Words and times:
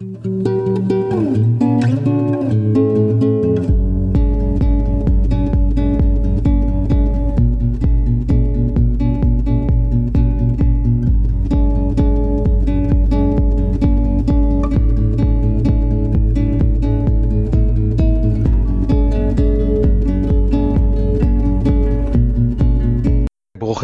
thank 0.00 0.26
you 0.26 0.35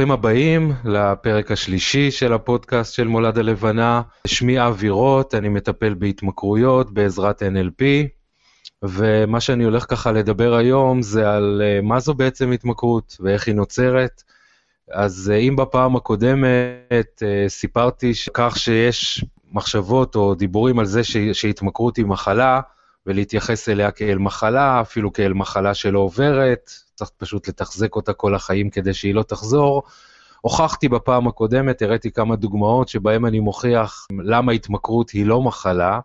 ברוכים 0.02 0.18
הבאים 0.18 0.72
לפרק 0.84 1.50
השלישי 1.50 2.10
של 2.10 2.32
הפודקאסט 2.32 2.94
של 2.94 3.08
מולד 3.08 3.38
הלבנה. 3.38 4.02
שמי 4.26 4.66
אבי 4.66 4.88
רוט, 4.88 5.34
אני 5.34 5.48
מטפל 5.48 5.94
בהתמכרויות 5.94 6.94
בעזרת 6.94 7.42
NLP, 7.42 7.82
ומה 8.82 9.40
שאני 9.40 9.64
הולך 9.64 9.86
ככה 9.88 10.12
לדבר 10.12 10.54
היום 10.54 11.02
זה 11.02 11.30
על 11.30 11.62
uh, 11.62 11.84
מה 11.84 12.00
זו 12.00 12.14
בעצם 12.14 12.52
התמכרות 12.52 13.16
ואיך 13.20 13.46
היא 13.46 13.54
נוצרת. 13.54 14.22
אז 14.92 15.32
uh, 15.34 15.38
אם 15.38 15.56
בפעם 15.56 15.96
הקודמת 15.96 17.22
uh, 17.22 17.48
סיפרתי 17.48 18.12
כך 18.34 18.58
שיש 18.58 19.24
מחשבות 19.52 20.16
או 20.16 20.34
דיבורים 20.34 20.78
על 20.78 20.86
זה 20.86 21.00
שהתמכרות 21.32 21.96
היא 21.96 22.06
מחלה, 22.06 22.60
ולהתייחס 23.06 23.68
אליה 23.68 23.90
כאל 23.90 24.18
מחלה, 24.18 24.80
אפילו 24.80 25.12
כאל 25.12 25.32
מחלה 25.32 25.74
שלא 25.74 25.98
עוברת, 25.98 26.70
צריך 26.94 27.10
פשוט 27.16 27.48
לתחזק 27.48 27.96
אותה 27.96 28.12
כל 28.12 28.34
החיים 28.34 28.70
כדי 28.70 28.94
שהיא 28.94 29.14
לא 29.14 29.22
תחזור. 29.22 29.82
הוכחתי 30.40 30.88
בפעם 30.88 31.28
הקודמת, 31.28 31.82
הראיתי 31.82 32.10
כמה 32.10 32.36
דוגמאות 32.36 32.88
שבהן 32.88 33.24
אני 33.24 33.40
מוכיח 33.40 34.06
למה 34.24 34.52
התמכרות 34.52 35.10
היא 35.10 35.26
לא 35.26 35.42
מחלה, 35.42 36.00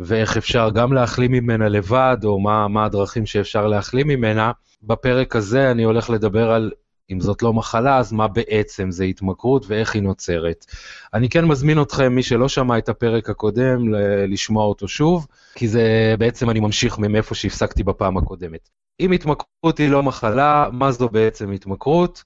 ואיך 0.00 0.36
אפשר 0.36 0.70
גם 0.70 0.92
להחלים 0.92 1.32
ממנה 1.32 1.68
לבד, 1.68 2.16
או 2.24 2.40
מה, 2.40 2.68
מה 2.68 2.84
הדרכים 2.84 3.26
שאפשר 3.26 3.66
להחלים 3.66 4.08
ממנה. 4.08 4.52
בפרק 4.82 5.36
הזה 5.36 5.70
אני 5.70 5.82
הולך 5.82 6.10
לדבר 6.10 6.50
על 6.50 6.70
אם 7.10 7.20
זאת 7.20 7.42
לא 7.42 7.52
מחלה, 7.52 7.98
אז 7.98 8.12
מה 8.12 8.28
בעצם 8.28 8.90
זה 8.90 9.04
התמכרות 9.04 9.64
ואיך 9.68 9.94
היא 9.94 10.02
נוצרת. 10.02 10.66
אני 11.14 11.28
כן 11.28 11.44
מזמין 11.44 11.82
אתכם, 11.82 12.12
מי 12.12 12.22
שלא 12.22 12.48
שמע 12.48 12.78
את 12.78 12.88
הפרק 12.88 13.30
הקודם, 13.30 13.94
לשמוע 14.28 14.64
אותו 14.64 14.88
שוב, 14.88 15.26
כי 15.54 15.68
זה 15.68 16.14
בעצם 16.18 16.50
אני 16.50 16.60
ממשיך 16.60 16.98
מאיפה 16.98 17.34
שהפסקתי 17.34 17.82
בפעם 17.82 18.16
הקודמת. 18.16 18.68
אם 19.00 19.12
התמכרות 19.12 19.78
היא 19.78 19.90
לא 19.90 20.02
מחלה, 20.02 20.68
מה 20.72 20.92
זו 20.92 21.08
בעצם 21.08 21.52
התמכרות? 21.52 22.24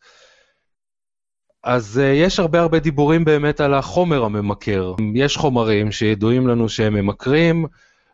אז 1.64 2.00
uh, 2.02 2.06
יש 2.06 2.40
הרבה 2.40 2.60
הרבה 2.60 2.78
דיבורים 2.78 3.24
באמת 3.24 3.60
על 3.60 3.74
החומר 3.74 4.24
הממכר. 4.24 4.94
יש 5.14 5.36
חומרים 5.36 5.92
שידועים 5.92 6.48
לנו 6.48 6.68
שהם 6.68 6.94
ממכרים, 6.94 7.66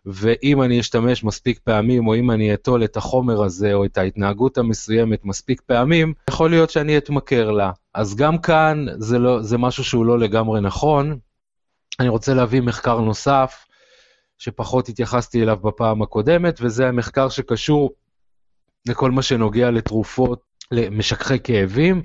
ואם 0.07 0.63
אני 0.63 0.81
אשתמש 0.81 1.25
מספיק 1.25 1.59
פעמים, 1.59 2.07
או 2.07 2.15
אם 2.15 2.31
אני 2.31 2.55
אטול 2.55 2.85
את 2.85 2.97
החומר 2.97 3.43
הזה, 3.43 3.75
או 3.75 3.85
את 3.85 3.99
ההתנהגות 3.99 4.59
המסוימת 4.59 5.25
מספיק 5.25 5.61
פעמים, 5.61 6.15
יכול 6.31 6.51
להיות 6.51 6.71
שאני 6.71 6.99
אתמכר 6.99 7.51
לה. 7.51 7.71
אז 7.95 8.17
גם 8.17 8.39
כאן 8.39 8.87
זה, 8.99 9.19
לא, 9.19 9.43
זה 9.43 9.59
משהו 9.59 9.85
שהוא 9.85 10.07
לא 10.07 10.19
לגמרי 10.19 10.61
נכון. 10.61 11.19
אני 12.01 12.09
רוצה 12.09 12.35
להביא 12.35 12.61
מחקר 12.61 13.01
נוסף, 13.01 13.67
שפחות 14.39 14.89
התייחסתי 14.89 15.43
אליו 15.43 15.57
בפעם 15.57 16.03
הקודמת, 16.03 16.59
וזה 16.63 16.89
המחקר 16.89 17.29
שקשור 17.29 17.91
לכל 18.89 19.11
מה 19.11 19.23
שנוגע 19.23 19.71
לתרופות, 19.71 20.43
למשככי 20.71 21.41
כאבים, 21.45 22.03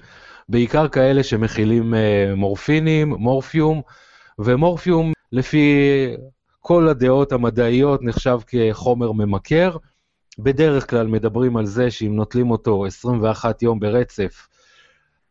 בעיקר 0.49 0.87
כאלה 0.87 1.23
שמכילים 1.23 1.93
אה, 1.93 2.33
מורפינים, 2.35 3.09
מורפיום, 3.09 3.81
ומורפיום 4.39 5.13
לפי 5.31 5.77
כל 6.65 6.87
הדעות 6.87 7.31
המדעיות 7.31 8.03
נחשב 8.03 8.39
כחומר 8.47 9.11
ממכר. 9.11 9.77
בדרך 10.39 10.89
כלל 10.89 11.07
מדברים 11.07 11.57
על 11.57 11.65
זה 11.65 11.91
שאם 11.91 12.15
נוטלים 12.15 12.51
אותו 12.51 12.85
21 12.85 13.61
יום 13.61 13.79
ברצף, 13.79 14.47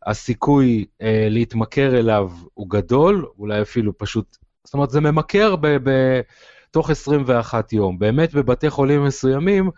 הסיכוי 0.05 0.85
אה, 1.01 1.27
להתמכר 1.29 1.99
אליו 1.99 2.31
הוא 2.53 2.69
גדול, 2.69 3.25
אולי 3.39 3.61
אפילו 3.61 3.97
פשוט, 3.97 4.37
זאת 4.63 4.73
אומרת 4.73 4.89
זה 4.89 5.01
ממכר 5.01 5.55
בתוך 6.69 6.89
21 6.89 7.73
יום. 7.73 7.99
באמת 7.99 8.33
בבתי 8.33 8.69
חולים 8.69 9.03
מסוימים 9.03 9.69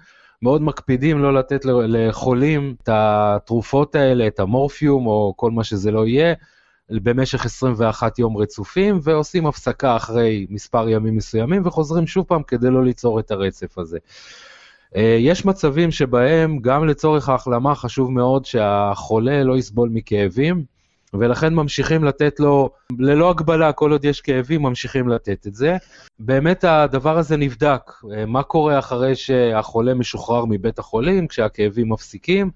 מאוד 0.42 0.62
מקפידים 0.62 1.20
לא 1.20 1.34
לתת 1.34 1.66
לחולים 1.66 2.76
את 2.84 2.90
התרופות 2.92 3.96
האלה, 3.96 4.28
את 4.28 4.40
המורפיום 4.40 5.08
או 5.08 5.34
כל 5.38 5.52
מה 5.52 5.64
שזה 5.64 5.92
לא 5.92 6.08
יהיה, 6.08 6.34
במשך 6.90 7.46
21 7.46 8.20
יום 8.20 8.38
רצופים, 8.38 9.00
ועושים 9.04 9.48
הפסקה 9.48 9.96
אחרי 9.96 10.46
מספר 10.50 10.90
ימים 10.90 11.16
מסוימים, 11.16 11.62
וחוזרים 11.66 12.08
שוב 12.08 12.26
פעם 12.26 12.44
כדי 12.44 12.70
לא 12.70 12.84
ליצור 12.84 13.20
את 13.20 13.32
הרצף 13.32 13.78
הזה. 13.78 13.98
אה, 14.96 15.18
יש 15.20 15.46
מצבים 15.46 15.92
שבהם 15.92 16.60
גם 16.60 16.88
לצורך 16.88 17.30
ההחלמה 17.30 17.76
חשוב 17.76 18.12
מאוד 18.12 18.46
שהחולה 18.46 19.44
לא 19.44 19.58
יסבול 19.58 19.90
מכאבים, 19.90 20.64
ולכן 21.14 21.54
ממשיכים 21.54 22.04
לתת 22.04 22.40
לו, 22.40 22.70
ללא 23.00 23.30
הגבלה, 23.30 23.72
כל 23.72 23.92
עוד 23.92 24.06
יש 24.06 24.22
כאבים, 24.22 24.62
ממשיכים 24.62 25.10
לתת 25.10 25.48
את 25.48 25.56
זה. 25.56 25.78
באמת 26.20 26.64
הדבר 26.64 27.18
הזה 27.18 27.38
נבדק, 27.38 27.92
אה, 28.14 28.26
מה 28.26 28.44
קורה 28.44 28.80
אחרי 28.80 29.16
שהחולה 29.16 29.94
משוחרר 29.94 30.46
מבית 30.46 30.80
החולים, 30.80 31.28
כשהכאבים 31.28 31.90
מפסיקים, 31.90 32.52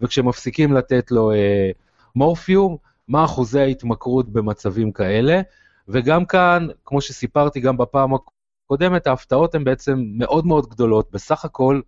וכשמפסיקים 0.00 0.72
לתת 0.72 1.10
לו 1.10 1.32
אה, 1.32 1.70
מורפיום, 2.16 2.76
מה 3.08 3.24
אחוזי 3.24 3.60
ההתמכרות 3.60 4.28
במצבים 4.28 4.92
כאלה. 4.92 5.40
וגם 5.88 6.24
כאן, 6.24 6.66
כמו 6.84 7.00
שסיפרתי 7.00 7.60
גם 7.60 7.76
בפעם 7.76 8.10
הקודמת, 8.14 9.06
ההפתעות 9.06 9.54
הן 9.54 9.64
בעצם 9.64 10.04
מאוד 10.16 10.46
מאוד 10.46 10.66
גדולות. 10.68 11.08
בסך 11.12 11.44
הכל, 11.44 11.80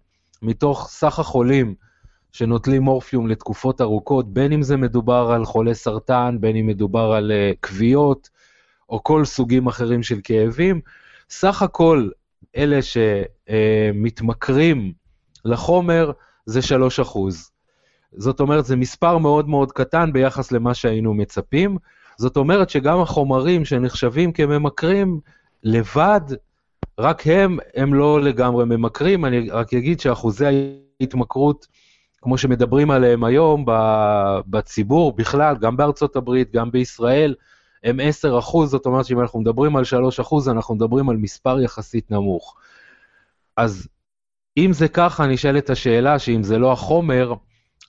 מתוך 0.42 0.88
סך 0.90 1.18
החולים 1.18 1.74
שנוטלים 2.32 2.82
מורפיום 2.82 3.26
לתקופות 3.28 3.80
ארוכות, 3.80 4.32
בין 4.32 4.52
אם 4.52 4.62
זה 4.62 4.76
מדובר 4.76 5.30
על 5.34 5.44
חולי 5.44 5.74
סרטן, 5.74 6.36
בין 6.40 6.56
אם 6.56 6.66
מדובר 6.66 7.12
על 7.12 7.32
uh, 7.32 7.56
כוויות, 7.68 8.30
או 8.88 9.02
כל 9.02 9.24
סוגים 9.24 9.66
אחרים 9.66 10.02
של 10.02 10.20
כאבים, 10.24 10.80
סך 11.30 11.62
הכל 11.62 12.08
אלה 12.56 12.78
שמתמכרים 13.92 14.92
uh, 14.94 15.40
לחומר 15.44 16.12
זה 16.46 16.62
3 16.62 17.00
אחוז. 17.00 17.50
זאת 18.16 18.40
אומרת, 18.40 18.64
זה 18.64 18.76
מספר 18.76 19.18
מאוד 19.18 19.48
מאוד 19.48 19.72
קטן 19.72 20.12
ביחס 20.12 20.52
למה 20.52 20.74
שהיינו 20.74 21.14
מצפים. 21.14 21.78
זאת 22.18 22.36
אומרת 22.36 22.70
שגם 22.70 23.00
החומרים 23.00 23.64
שנחשבים 23.64 24.32
כממכרים 24.32 25.20
לבד, 25.62 26.20
רק 26.98 27.26
הם, 27.26 27.58
הם 27.74 27.94
לא 27.94 28.20
לגמרי 28.20 28.64
ממכרים. 28.64 29.24
אני 29.24 29.50
רק 29.50 29.74
אגיד 29.74 30.00
שאחוזי 30.00 30.44
ההתמכרות, 31.00 31.66
כמו 32.22 32.38
שמדברים 32.38 32.90
עליהם 32.90 33.24
היום 33.24 33.64
בציבור 34.46 35.12
בכלל, 35.12 35.56
גם 35.56 35.76
בארצות 35.76 36.16
הברית, 36.16 36.52
גם 36.52 36.70
בישראל, 36.70 37.34
הם 37.84 38.00
10 38.02 38.38
אחוז, 38.38 38.70
זאת 38.70 38.86
אומרת 38.86 39.04
שאם 39.04 39.20
אנחנו 39.20 39.40
מדברים 39.40 39.76
על 39.76 39.84
3 39.84 40.20
אחוז, 40.20 40.48
אנחנו 40.48 40.74
מדברים 40.74 41.08
על 41.10 41.16
מספר 41.16 41.60
יחסית 41.60 42.10
נמוך. 42.10 42.56
אז 43.56 43.88
אם 44.56 44.72
זה 44.72 44.88
ככה, 44.88 45.26
נשאלת 45.26 45.70
השאלה 45.70 46.18
שאם 46.18 46.42
זה 46.42 46.58
לא 46.58 46.72
החומר, 46.72 47.34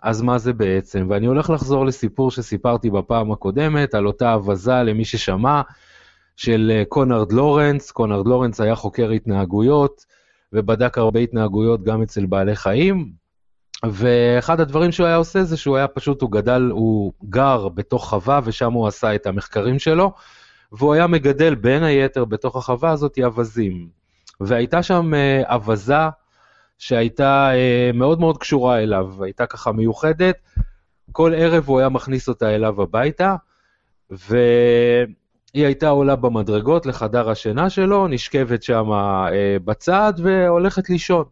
אז 0.04 0.22
מה 0.22 0.38
זה 0.38 0.54
בעצם? 0.54 1.08
ואני 1.10 1.26
הולך 1.26 1.50
לחזור 1.50 1.86
לסיפור 1.86 2.32
שסיפרתי 2.32 2.90
בפעם 2.90 3.32
הקודמת, 3.32 3.96
על 3.96 4.08
אותה 4.08 4.36
אבזה 4.36 4.84
למי 4.84 5.06
ששמע, 5.06 5.62
של 6.36 6.72
אה, 6.76 6.84
קונרד 6.86 7.32
לורנס. 7.32 7.92
קונרד 7.92 8.28
לורנס 8.28 8.62
היה 8.62 8.76
חוקר 8.76 9.10
התנהגויות, 9.10 10.06
ובדק 10.54 10.98
הרבה 10.98 11.20
התנהגויות 11.20 11.84
גם 11.84 12.02
אצל 12.02 12.26
בעלי 12.26 12.56
חיים, 12.56 13.12
ואחד 13.86 14.60
הדברים 14.60 14.92
שהוא 14.92 15.08
היה 15.08 15.16
עושה 15.16 15.44
זה 15.44 15.58
שהוא 15.58 15.78
היה 15.78 15.88
פשוט, 15.88 16.22
הוא 16.22 16.32
גדל, 16.32 16.70
הוא 16.72 17.14
גר 17.30 17.68
בתוך 17.68 18.10
חווה, 18.10 18.40
ושם 18.44 18.74
הוא 18.74 18.88
עשה 18.88 19.16
את 19.16 19.26
המחקרים 19.26 19.80
שלו, 19.80 20.14
והוא 20.72 20.94
היה 20.94 21.08
מגדל 21.08 21.56
בין 21.56 21.84
היתר 21.84 22.26
בתוך 22.26 22.56
החווה 22.56 22.92
הזאת 22.92 23.20
אווזים. 23.24 23.88
והייתה 24.42 24.84
שם 24.84 25.14
אה, 25.14 25.56
אווזה, 25.56 26.10
שהייתה 26.78 27.52
אה, 27.54 27.92
מאוד 27.94 28.20
מאוד 28.20 28.38
קשורה 28.38 28.80
אליו, 28.80 29.24
הייתה 29.24 29.46
ככה 29.46 29.72
מיוחדת. 29.72 30.38
כל 31.12 31.34
ערב 31.36 31.64
הוא 31.68 31.80
היה 31.80 31.90
מכניס 31.90 32.30
אותה 32.30 32.56
אליו 32.56 32.82
הביתה, 32.82 33.36
והיא 34.10 35.66
הייתה 35.66 35.90
עולה 35.90 36.16
במדרגות 36.16 36.86
לחדר 36.86 37.30
השינה 37.30 37.70
שלו, 37.70 38.08
נשכבת 38.08 38.64
שם 38.64 38.92
אה, 38.92 39.58
בצד 39.66 40.14
והולכת 40.18 40.90
לישון. 40.90 41.24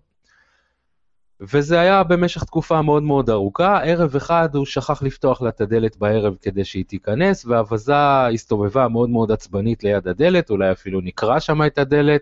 וזה 1.41 1.79
היה 1.79 2.03
במשך 2.03 2.43
תקופה 2.43 2.81
מאוד 2.81 3.03
מאוד 3.03 3.29
ארוכה. 3.29 3.79
ערב 3.83 4.15
אחד 4.15 4.55
הוא 4.55 4.65
שכח 4.65 5.03
לפתוח 5.03 5.41
לה 5.41 5.49
את 5.49 5.61
הדלת 5.61 5.97
בערב 5.97 6.35
כדי 6.41 6.65
שהיא 6.65 6.85
תיכנס, 6.85 7.45
והאווזה 7.45 8.27
הסתובבה 8.33 8.87
מאוד 8.87 9.09
מאוד 9.09 9.31
עצבנית 9.31 9.83
ליד 9.83 10.07
הדלת, 10.07 10.49
אולי 10.49 10.71
אפילו 10.71 11.01
נקרע 11.01 11.39
שם 11.39 11.65
את 11.65 11.77
הדלת, 11.77 12.21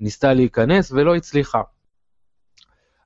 ניסתה 0.00 0.34
להיכנס 0.34 0.92
ולא 0.92 1.16
הצליחה. 1.16 1.60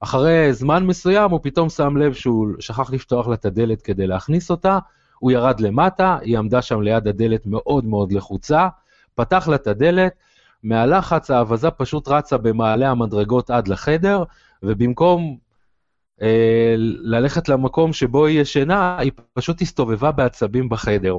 אחרי 0.00 0.52
זמן 0.52 0.86
מסוים 0.86 1.30
הוא 1.30 1.40
פתאום 1.42 1.68
שם 1.68 1.96
לב 1.96 2.12
שהוא 2.12 2.48
שכח 2.60 2.90
לפתוח 2.90 3.28
לה 3.28 3.34
את 3.34 3.44
הדלת 3.44 3.82
כדי 3.82 4.06
להכניס 4.06 4.50
אותה, 4.50 4.78
הוא 5.18 5.30
ירד 5.30 5.60
למטה, 5.60 6.18
היא 6.22 6.38
עמדה 6.38 6.62
שם 6.62 6.80
ליד 6.80 7.08
הדלת 7.08 7.46
מאוד 7.46 7.84
מאוד 7.84 8.12
לחוצה, 8.12 8.68
פתח 9.14 9.48
לה 9.48 9.56
את 9.56 9.66
הדלת, 9.66 10.12
מהלחץ 10.62 11.30
האבזה 11.30 11.70
פשוט 11.70 12.08
רצה 12.08 12.36
במעלה 12.36 12.90
המדרגות 12.90 13.50
עד 13.50 13.68
לחדר, 13.68 14.24
ובמקום 14.62 15.36
אה, 16.22 16.74
ללכת 17.02 17.48
למקום 17.48 17.92
שבו 17.92 18.26
היא 18.26 18.40
ישנה, 18.40 18.98
היא 18.98 19.12
פשוט 19.34 19.62
הסתובבה 19.62 20.12
בעצבים 20.12 20.68
בחדר. 20.68 21.16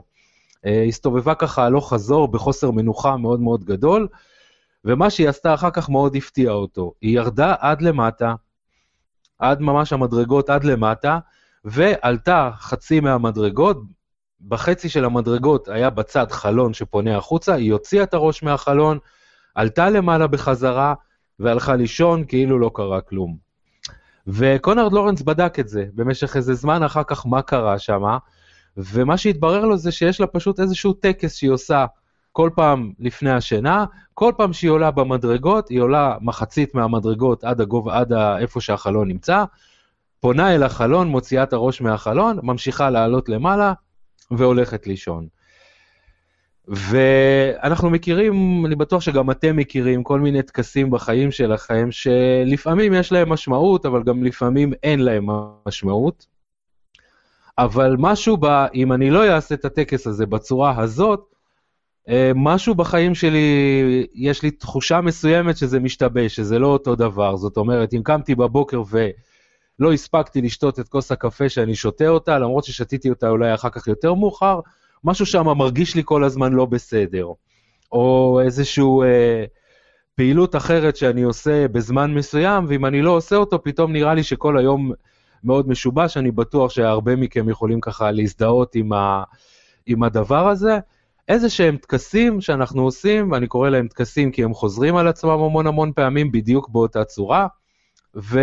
אה, 0.66 0.84
הסתובבה 0.88 1.36
ככה 1.36 1.66
הלוך 1.66 1.94
חזור 1.94 2.28
בחוסר 2.28 2.72
מנוחה 2.72 3.18
מאוד 3.18 3.40
מאוד 3.40 3.64
גדול, 3.64 4.08
ומה 4.86 5.10
שהיא 5.10 5.30
עשתה 5.30 5.54
אחר 5.54 5.70
כך 5.70 5.90
מאוד 5.90 6.16
הפתיע 6.16 6.52
אותו. 6.52 6.94
היא 7.02 7.16
ירדה 7.16 7.56
עד 7.60 7.82
למטה, 7.82 8.36
עד 9.39 9.62
ממש 9.62 9.94
המדרגות 9.94 10.50
עד 10.50 10.63
למטה, 10.63 11.19
ועלתה 11.66 12.51
חצי 12.60 13.00
מהמדרגות, 13.00 13.81
בחצי 14.48 14.89
של 14.89 15.06
המדרגות 15.06 15.68
היה 15.68 15.89
בצד 15.89 16.31
חלון 16.31 16.74
שפונה 16.74 17.18
החוצה, 17.18 17.54
היא 17.54 17.74
הוציאה 17.74 18.04
את 18.04 18.13
הראש 18.13 18.44
מהחלון, 18.44 18.98
עלתה 19.56 19.89
למעלה 19.89 20.28
בחזרה, 20.28 20.94
והלכה 21.39 21.75
לישון 21.75 22.24
כאילו 22.28 22.60
לא 22.60 22.72
קרה 22.74 23.01
כלום. 23.01 23.38
וקונרד 24.28 24.94
לורנס 24.94 25.22
בדק 25.22 25.60
את 25.60 25.68
זה 25.68 25.86
במשך 25.94 26.36
איזה 26.36 26.54
זמן 26.54 26.83
אחר 26.83 27.04
כך 27.04 27.25
מה 27.25 27.42
קרה 27.42 27.80
שם, 27.80 28.04
ומה 28.78 29.18
שהתברר 29.18 29.66
לו 29.66 29.78
זה 29.78 29.92
שיש 29.92 30.19
לה 30.19 30.28
פשוט 30.28 30.60
איזשהו 30.60 30.94
טקס 30.94 31.36
שהיא 31.36 31.51
עושה 31.51 31.86
כל 32.38 32.50
פעם 32.56 32.92
לפני 33.00 33.31
השינה, 33.31 33.86
כל 34.13 34.31
פעם 34.38 34.54
שהיא 34.54 34.72
עולה 34.72 34.92
במדרגות, 34.92 35.69
היא 35.69 35.80
עולה 35.80 36.18
מחצית 36.22 36.75
מהמדרגות 36.75 37.44
עד 37.44 37.62
הגובה, 37.62 37.98
עד 37.98 38.13
איפה 38.13 38.62
שהחלון 38.62 39.07
נמצא, 39.07 39.44
פונה 40.19 40.56
אל 40.56 40.63
החלון, 40.63 41.07
מוציאה 41.07 41.44
את 41.44 41.54
הראש 41.54 41.81
מהחלון, 41.81 42.39
ממשיכה 42.44 42.89
לעלות 42.89 43.30
למעלה 43.30 43.74
והולכת 44.31 44.88
לישון. 44.88 45.28
ואנחנו 46.68 47.89
מכירים, 47.89 48.66
אני 48.66 48.75
בטוח 48.75 49.01
שגם 49.01 49.31
אתם 49.31 49.56
מכירים 49.56 50.04
כל 50.04 50.19
מיני 50.19 50.42
טקסים 50.42 50.92
בחיים 50.92 51.31
שלכם, 51.31 51.88
שלפעמים 51.92 52.94
יש 52.94 53.12
להם 53.12 53.30
משמעות, 53.30 53.86
אבל 53.86 54.04
גם 54.04 54.24
לפעמים 54.24 54.74
אין 54.83 55.00
להם 55.00 55.28
משמעות. 55.68 56.25
אבל 57.57 57.95
משהו 58.00 58.38
ב... 58.38 58.45
אם 58.74 58.94
אני 58.94 59.10
לא 59.10 59.28
אעשה 59.28 59.56
את 59.56 59.66
הטקס 59.66 60.07
הזה 60.07 60.25
בצורה 60.25 60.81
הזאת, 60.81 61.37
משהו 62.36 62.75
בחיים 62.75 63.15
שלי, 63.15 64.07
יש 64.13 64.44
לי 64.44 64.51
תחושה 64.51 65.01
מסוימת 65.01 65.57
שזה 65.57 65.80
משתבש, 65.80 66.36
שזה 66.36 66.59
לא 66.59 66.68
אותו 66.68 66.95
דבר. 66.95 67.36
זאת 67.36 67.57
אומרת, 67.57 67.94
אם 67.94 68.01
קמתי 68.04 68.36
בבוקר 68.36 68.81
ולא 68.89 69.94
הספקתי 69.94 70.42
לשתות 70.42 70.80
את 70.80 70.88
כוס 70.88 71.12
הקפה 71.12 71.50
שאני 71.50 71.75
שותה 71.75 72.07
אותה, 72.07 72.39
למרות 72.39 72.63
ששתיתי 72.63 73.09
אותה 73.09 73.30
אולי 73.30 73.54
אחר 73.54 73.69
כך 73.69 73.88
יותר 73.88 74.13
מאוחר, 74.13 74.59
משהו 75.04 75.25
שם 75.25 75.45
מרגיש 75.45 75.95
לי 75.95 76.01
כל 76.06 76.24
הזמן 76.24 76.54
לא 76.54 76.65
בסדר. 76.65 77.27
או 77.92 78.39
איזושהי 78.44 78.83
אה, 79.04 79.45
פעילות 80.15 80.56
אחרת 80.56 80.95
שאני 80.95 81.21
עושה 81.21 81.68
בזמן 81.68 82.13
מסוים, 82.13 82.65
ואם 82.68 82.86
אני 82.86 83.01
לא 83.01 83.12
עושה 83.12 83.36
אותו, 83.36 83.63
פתאום 83.63 83.92
נראה 83.92 84.13
לי 84.13 84.24
שכל 84.24 84.57
היום 84.57 84.92
מאוד 85.44 85.69
משובש, 85.69 86.18
אני 86.18 86.31
בטוח 86.31 86.71
שהרבה 86.71 87.15
מכם 87.15 87.50
יכולים 87.50 87.81
ככה 87.81 88.12
להזדהות 88.12 88.75
עם, 88.75 88.94
ה, 88.94 89.24
עם 89.86 90.04
הדבר 90.04 90.48
הזה. 90.48 90.80
איזה 91.28 91.50
שהם 91.50 91.78
טקסים 91.78 92.42
שאנחנו 92.42 92.84
עושים, 92.84 93.32
ואני 93.32 93.48
קורא 93.48 93.70
להם 93.70 93.88
טקסים 93.88 94.32
כי 94.32 94.44
הם 94.44 94.54
חוזרים 94.54 94.96
על 94.96 95.08
עצמם 95.08 95.30
המון 95.30 95.68
המון 95.68 95.92
פעמים 95.96 96.32
בדיוק 96.32 96.70
באותה 96.70 97.04
צורה, 97.04 97.48
ו... 98.16 98.40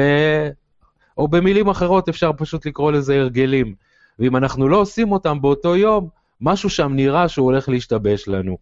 או 1.19 1.29
במילים 1.29 1.69
אחרות 1.69 2.09
אפשר 2.09 2.31
פשוט 2.37 2.67
לקרוא 2.67 2.93
לזה 2.93 3.15
הרגלים. 3.15 3.75
ואם 4.19 4.37
אנחנו 4.37 4.69
לא 4.69 4.77
עושים 4.77 5.13
אותם 5.13 5.41
באותו 5.41 5.77
יום, 5.77 6.09
משהו 6.41 6.71
שם 6.71 6.93
נראה 6.95 7.29
שהוא 7.29 7.45
הולך 7.45 7.69
להשתבש 7.69 8.29
לנו. 8.29 8.59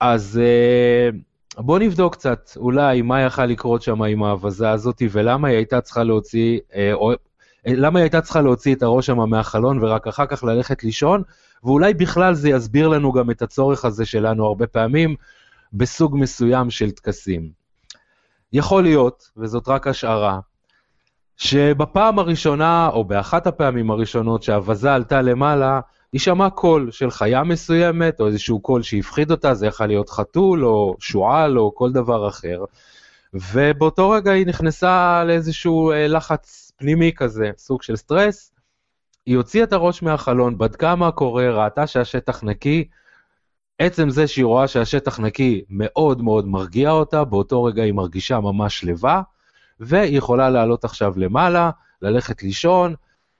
אז 0.00 0.40
uh, 0.40 1.16
בואו 1.62 1.78
נבדוק 1.78 2.14
קצת, 2.14 2.50
אולי 2.56 3.02
מה 3.02 3.20
יכל 3.20 3.46
לקרות 3.46 3.82
שם 3.82 4.02
עם 4.02 4.22
האבזה 4.22 4.70
הזאת, 4.70 5.02
ולמה 5.10 5.48
היא 5.48 5.56
הייתה 5.56 5.80
צריכה 5.80 6.02
להוציא, 6.02 6.60
או, 6.92 7.12
למה 7.66 7.98
היא 7.98 8.04
הייתה 8.04 8.20
צריכה 8.20 8.40
להוציא 8.40 8.74
את 8.74 8.82
הראש 8.82 9.06
שם 9.06 9.30
מהחלון 9.30 9.84
ורק 9.84 10.06
אחר 10.06 10.26
כך 10.26 10.44
ללכת 10.44 10.84
לישון, 10.84 11.22
ואולי 11.64 11.94
בכלל 11.94 12.34
זה 12.34 12.50
יסביר 12.50 12.88
לנו 12.88 13.12
גם 13.12 13.30
את 13.30 13.42
הצורך 13.42 13.84
הזה 13.84 14.04
שלנו 14.04 14.46
הרבה 14.46 14.66
פעמים 14.66 15.16
בסוג 15.72 16.16
מסוים 16.16 16.70
של 16.70 16.90
טקסים. 16.90 17.50
יכול 18.52 18.82
להיות, 18.82 19.30
וזאת 19.36 19.68
רק 19.68 19.86
השערה, 19.86 20.38
שבפעם 21.36 22.18
הראשונה, 22.18 22.88
או 22.88 23.04
באחת 23.04 23.46
הפעמים 23.46 23.90
הראשונות 23.90 24.42
שהאבזה 24.42 24.94
עלתה 24.94 25.22
למעלה, 25.22 25.80
יישמע 26.12 26.50
קול 26.50 26.90
של 26.90 27.10
חיה 27.10 27.42
מסוימת, 27.42 28.20
או 28.20 28.26
איזשהו 28.26 28.60
קול 28.60 28.82
שהפחיד 28.82 29.30
אותה, 29.30 29.54
זה 29.54 29.66
יכול 29.66 29.86
להיות 29.86 30.10
חתול, 30.10 30.64
או 30.64 30.96
שועל, 31.00 31.58
או 31.58 31.74
כל 31.74 31.92
דבר 31.92 32.28
אחר. 32.28 32.64
ובאותו 33.34 34.10
רגע 34.10 34.32
היא 34.32 34.46
נכנסה 34.46 35.24
לאיזשהו 35.24 35.92
אה, 35.92 36.08
לחץ 36.08 36.71
פנימי 36.82 37.12
כזה, 37.16 37.50
סוג 37.56 37.82
של 37.82 37.96
סטרס. 37.96 38.52
היא 39.26 39.36
הוציאה 39.36 39.64
את 39.64 39.72
הראש 39.72 40.02
מהחלון, 40.02 40.58
בדקה 40.58 40.94
מה 40.94 41.12
קורה, 41.12 41.50
ראתה 41.50 41.86
שהשטח 41.86 42.42
נקי. 42.42 42.88
עצם 43.78 44.10
זה 44.10 44.26
שהיא 44.26 44.44
רואה 44.44 44.68
שהשטח 44.68 45.20
נקי 45.20 45.64
מאוד 45.70 46.22
מאוד 46.22 46.46
מרגיע 46.46 46.90
אותה, 46.90 47.24
באותו 47.24 47.64
רגע 47.64 47.82
היא 47.82 47.92
מרגישה 47.92 48.40
ממש 48.40 48.80
שלווה, 48.80 49.22
והיא 49.80 50.18
יכולה 50.18 50.50
לעלות 50.50 50.84
עכשיו 50.84 51.12
למעלה, 51.16 51.70
ללכת 52.02 52.42
לישון, 52.42 52.94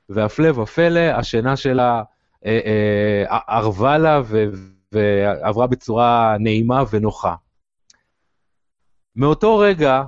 והפלא 0.09 0.61
ופלא, 0.61 1.00
השינה 1.00 1.56
שלה 1.56 2.03
אה, 2.47 2.61
אה, 2.65 3.39
ערבה 3.49 3.99
לה 3.99 4.23
ועברה 4.93 5.67
בצורה 5.67 6.37
נעימה 6.41 6.83
ונוחה. 6.91 7.35
מאותו 9.17 9.59
רגע 9.59 10.03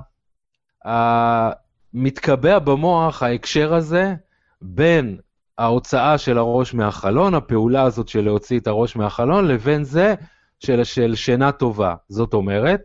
מתקבע 1.97 2.59
במוח 2.59 3.23
ההקשר 3.23 3.73
הזה 3.73 4.13
בין 4.61 5.17
ההוצאה 5.57 6.17
של 6.17 6.37
הראש 6.37 6.73
מהחלון, 6.73 7.33
הפעולה 7.33 7.81
הזאת 7.81 8.07
של 8.07 8.21
להוציא 8.21 8.59
את 8.59 8.67
הראש 8.67 8.95
מהחלון, 8.95 9.47
לבין 9.47 9.83
זה 9.83 10.15
של, 10.59 10.83
של 10.83 11.15
שינה 11.15 11.51
טובה. 11.51 11.95
זאת 12.09 12.33
אומרת, 12.33 12.81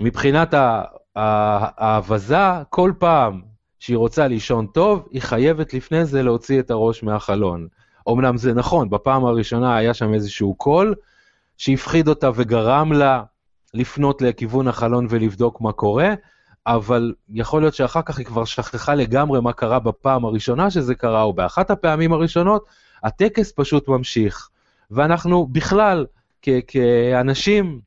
מבחינת 0.00 0.54
האבזה, 1.16 2.36
כל 2.70 2.92
פעם 2.98 3.42
שהיא 3.78 3.96
רוצה 3.96 4.28
לישון 4.28 4.66
טוב, 4.66 5.08
היא 5.10 5.22
חייבת 5.22 5.74
לפני 5.74 6.04
זה 6.04 6.22
להוציא 6.22 6.60
את 6.60 6.70
הראש 6.70 7.02
מהחלון. 7.02 7.68
אמנם 8.08 8.36
זה 8.36 8.54
נכון, 8.54 8.90
בפעם 8.90 9.24
הראשונה 9.24 9.76
היה 9.76 9.94
שם 9.94 10.14
איזשהו 10.14 10.54
קול 10.54 10.94
שהפחיד 11.58 12.08
אותה 12.08 12.30
וגרם 12.34 12.92
לה 12.92 13.22
לפנות 13.74 14.22
לכיוון 14.22 14.68
החלון 14.68 15.06
ולבדוק 15.10 15.60
מה 15.60 15.72
קורה, 15.72 16.14
אבל 16.66 17.14
יכול 17.30 17.62
להיות 17.62 17.74
שאחר 17.74 18.02
כך 18.02 18.18
היא 18.18 18.26
כבר 18.26 18.44
שכחה 18.44 18.94
לגמרי 18.94 19.40
מה 19.40 19.52
קרה 19.52 19.78
בפעם 19.78 20.24
הראשונה 20.24 20.70
שזה 20.70 20.94
קרה, 20.94 21.22
או 21.22 21.32
באחת 21.32 21.70
הפעמים 21.70 22.12
הראשונות, 22.12 22.64
הטקס 23.04 23.52
פשוט 23.56 23.88
ממשיך. 23.88 24.48
ואנחנו 24.90 25.46
בכלל, 25.46 26.06
כ- 26.42 26.48
כאנשים, 26.66 27.80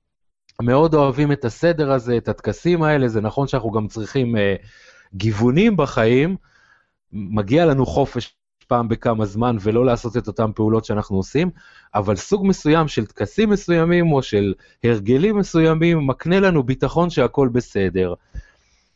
מאוד 0.62 0.94
אוהבים 0.94 1.32
את 1.32 1.46
הסדר 1.46 1.92
הזה, 1.92 2.18
את 2.18 2.28
הטקסים 2.28 2.84
האלה, 2.84 3.08
זה 3.08 3.22
נכון 3.22 3.48
שאנחנו 3.48 3.72
גם 3.72 3.88
צריכים 3.88 4.36
uh, 4.36 4.40
גיוונים 5.14 5.78
בחיים, 5.78 6.36
מגיע 7.14 7.66
לנו 7.66 7.86
חופש 7.86 8.36
פעם 8.68 8.88
בכמה 8.88 9.26
זמן 9.26 9.58
ולא 9.62 9.86
לעשות 9.86 10.18
את 10.18 10.28
אותן 10.28 10.52
פעולות 10.56 10.86
שאנחנו 10.86 11.18
עושים, 11.18 11.50
אבל 11.96 12.16
סוג 12.16 12.48
מסוים 12.48 12.88
של 12.88 13.06
טקסים 13.06 13.50
מסוימים 13.50 14.12
או 14.12 14.24
של 14.24 14.54
הרגלים 14.84 15.38
מסוימים 15.38 16.08
מקנה 16.08 16.40
לנו 16.40 16.64
ביטחון 16.64 17.10
שהכל 17.10 17.48
בסדר. 17.48 18.14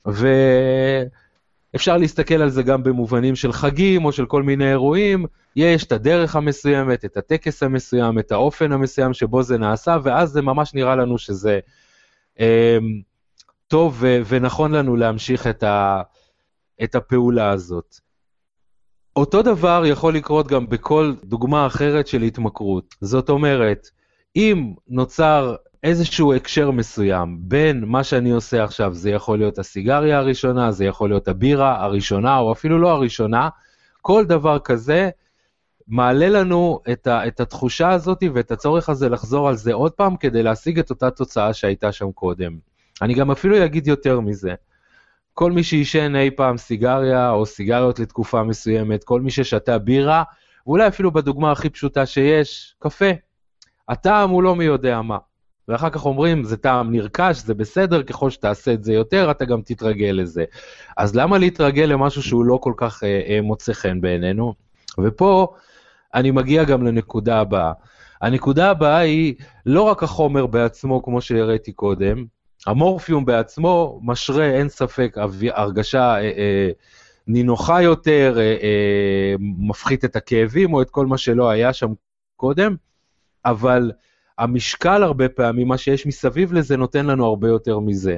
ואפשר 0.05 1.97
להסתכל 1.97 2.41
על 2.41 2.49
זה 2.49 2.63
גם 2.63 2.83
במובנים 2.83 3.35
של 3.35 3.51
חגים 3.51 4.05
או 4.05 4.11
של 4.11 4.25
כל 4.25 4.43
מיני 4.43 4.69
אירועים, 4.69 5.25
יש 5.55 5.83
את 5.83 5.91
הדרך 5.91 6.35
המסוימת, 6.35 7.05
את 7.05 7.17
הטקס 7.17 7.63
המסוים, 7.63 8.19
את 8.19 8.31
האופן 8.31 8.71
המסוים 8.71 9.13
שבו 9.13 9.43
זה 9.43 9.57
נעשה, 9.57 9.97
ואז 10.03 10.29
זה 10.29 10.41
ממש 10.41 10.73
נראה 10.73 10.95
לנו 10.95 11.17
שזה 11.17 11.59
אה, 12.39 12.77
טוב 13.67 13.97
ו- 13.99 14.21
ונכון 14.27 14.71
לנו 14.71 14.95
להמשיך 14.95 15.47
את, 15.47 15.63
ה- 15.63 16.01
את 16.83 16.95
הפעולה 16.95 17.49
הזאת. 17.49 17.95
אותו 19.15 19.41
דבר 19.41 19.83
יכול 19.85 20.15
לקרות 20.15 20.47
גם 20.47 20.69
בכל 20.69 21.13
דוגמה 21.23 21.67
אחרת 21.67 22.07
של 22.07 22.21
התמכרות. 22.21 22.95
זאת 23.01 23.29
אומרת, 23.29 23.89
אם 24.35 24.73
נוצר 24.87 25.55
איזשהו 25.83 26.33
הקשר 26.33 26.71
מסוים 26.71 27.37
בין 27.39 27.83
מה 27.85 28.03
שאני 28.03 28.31
עושה 28.31 28.63
עכשיו, 28.63 28.93
זה 28.93 29.09
יכול 29.09 29.37
להיות 29.37 29.59
הסיגריה 29.59 30.17
הראשונה, 30.17 30.71
זה 30.71 30.85
יכול 30.85 31.09
להיות 31.09 31.27
הבירה 31.27 31.83
הראשונה, 31.83 32.37
או 32.37 32.51
אפילו 32.51 32.79
לא 32.79 32.89
הראשונה, 32.91 33.49
כל 34.01 34.25
דבר 34.25 34.59
כזה 34.59 35.09
מעלה 35.87 36.29
לנו 36.29 36.79
את, 36.91 37.07
ה, 37.07 37.27
את 37.27 37.39
התחושה 37.39 37.89
הזאת 37.89 38.23
ואת 38.33 38.51
הצורך 38.51 38.89
הזה 38.89 39.09
לחזור 39.09 39.49
על 39.49 39.55
זה 39.55 39.73
עוד 39.73 39.91
פעם 39.91 40.15
כדי 40.15 40.43
להשיג 40.43 40.79
את 40.79 40.89
אותה 40.89 41.11
תוצאה 41.11 41.53
שהייתה 41.53 41.91
שם 41.91 42.11
קודם. 42.11 42.57
אני 43.01 43.13
גם 43.13 43.31
אפילו 43.31 43.65
אגיד 43.65 43.87
יותר 43.87 44.19
מזה. 44.19 44.53
כל 45.33 45.51
מי 45.51 45.63
שעישן 45.63 46.15
אי 46.15 46.31
פעם 46.31 46.57
סיגריה 46.57 47.29
או 47.29 47.45
סיגריות 47.45 47.99
לתקופה 47.99 48.43
מסוימת, 48.43 49.03
כל 49.03 49.21
מי 49.21 49.31
ששתה 49.31 49.77
בירה, 49.77 50.23
ואולי 50.67 50.87
אפילו 50.87 51.11
בדוגמה 51.11 51.51
הכי 51.51 51.69
פשוטה 51.69 52.05
שיש, 52.05 52.75
קפה. 52.79 53.09
הטעם 53.89 54.29
הוא 54.29 54.43
לא 54.43 54.55
מי 54.55 54.63
יודע 54.63 55.01
מה. 55.01 55.17
ואחר 55.67 55.89
כך 55.89 56.05
אומרים, 56.05 56.43
זה 56.43 56.57
טעם 56.57 56.91
נרכש, 56.91 57.37
זה 57.37 57.53
בסדר, 57.53 58.03
ככל 58.03 58.29
שתעשה 58.29 58.73
את 58.73 58.83
זה 58.83 58.93
יותר, 58.93 59.31
אתה 59.31 59.45
גם 59.45 59.61
תתרגל 59.61 60.11
לזה. 60.13 60.43
אז 60.97 61.15
למה 61.15 61.37
להתרגל 61.37 61.83
למשהו 61.85 62.23
שהוא 62.23 62.45
לא 62.45 62.57
כל 62.61 62.73
כך 62.77 63.03
אה, 63.03 63.21
אה, 63.27 63.41
מוצא 63.41 63.73
חן 63.73 64.01
בעינינו? 64.01 64.53
ופה 64.99 65.53
אני 66.13 66.31
מגיע 66.31 66.63
גם 66.63 66.87
לנקודה 66.87 67.39
הבאה. 67.39 67.71
הנקודה 68.21 68.69
הבאה 68.69 68.97
היא 68.97 69.35
לא 69.65 69.81
רק 69.81 70.03
החומר 70.03 70.45
בעצמו, 70.45 71.03
כמו 71.03 71.21
שהראיתי 71.21 71.71
קודם, 71.71 72.25
המורפיום 72.67 73.25
בעצמו 73.25 73.99
משרה, 74.03 74.45
אין 74.45 74.69
ספק, 74.69 75.15
הרגשה 75.55 76.15
אה, 76.15 76.21
אה, 76.21 76.69
נינוחה 77.27 77.81
יותר, 77.81 78.37
אה, 78.37 78.43
אה, 78.43 79.35
מפחית 79.39 80.05
את 80.05 80.15
הכאבים 80.15 80.73
או 80.73 80.81
את 80.81 80.89
כל 80.89 81.05
מה 81.05 81.17
שלא 81.17 81.49
היה 81.49 81.73
שם 81.73 81.93
קודם, 82.35 82.75
אבל 83.45 83.91
המשקל 84.37 85.03
הרבה 85.03 85.29
פעמים, 85.29 85.67
מה 85.67 85.77
שיש 85.77 86.05
מסביב 86.05 86.53
לזה, 86.53 86.77
נותן 86.77 87.05
לנו 87.05 87.25
הרבה 87.25 87.47
יותר 87.47 87.79
מזה. 87.79 88.17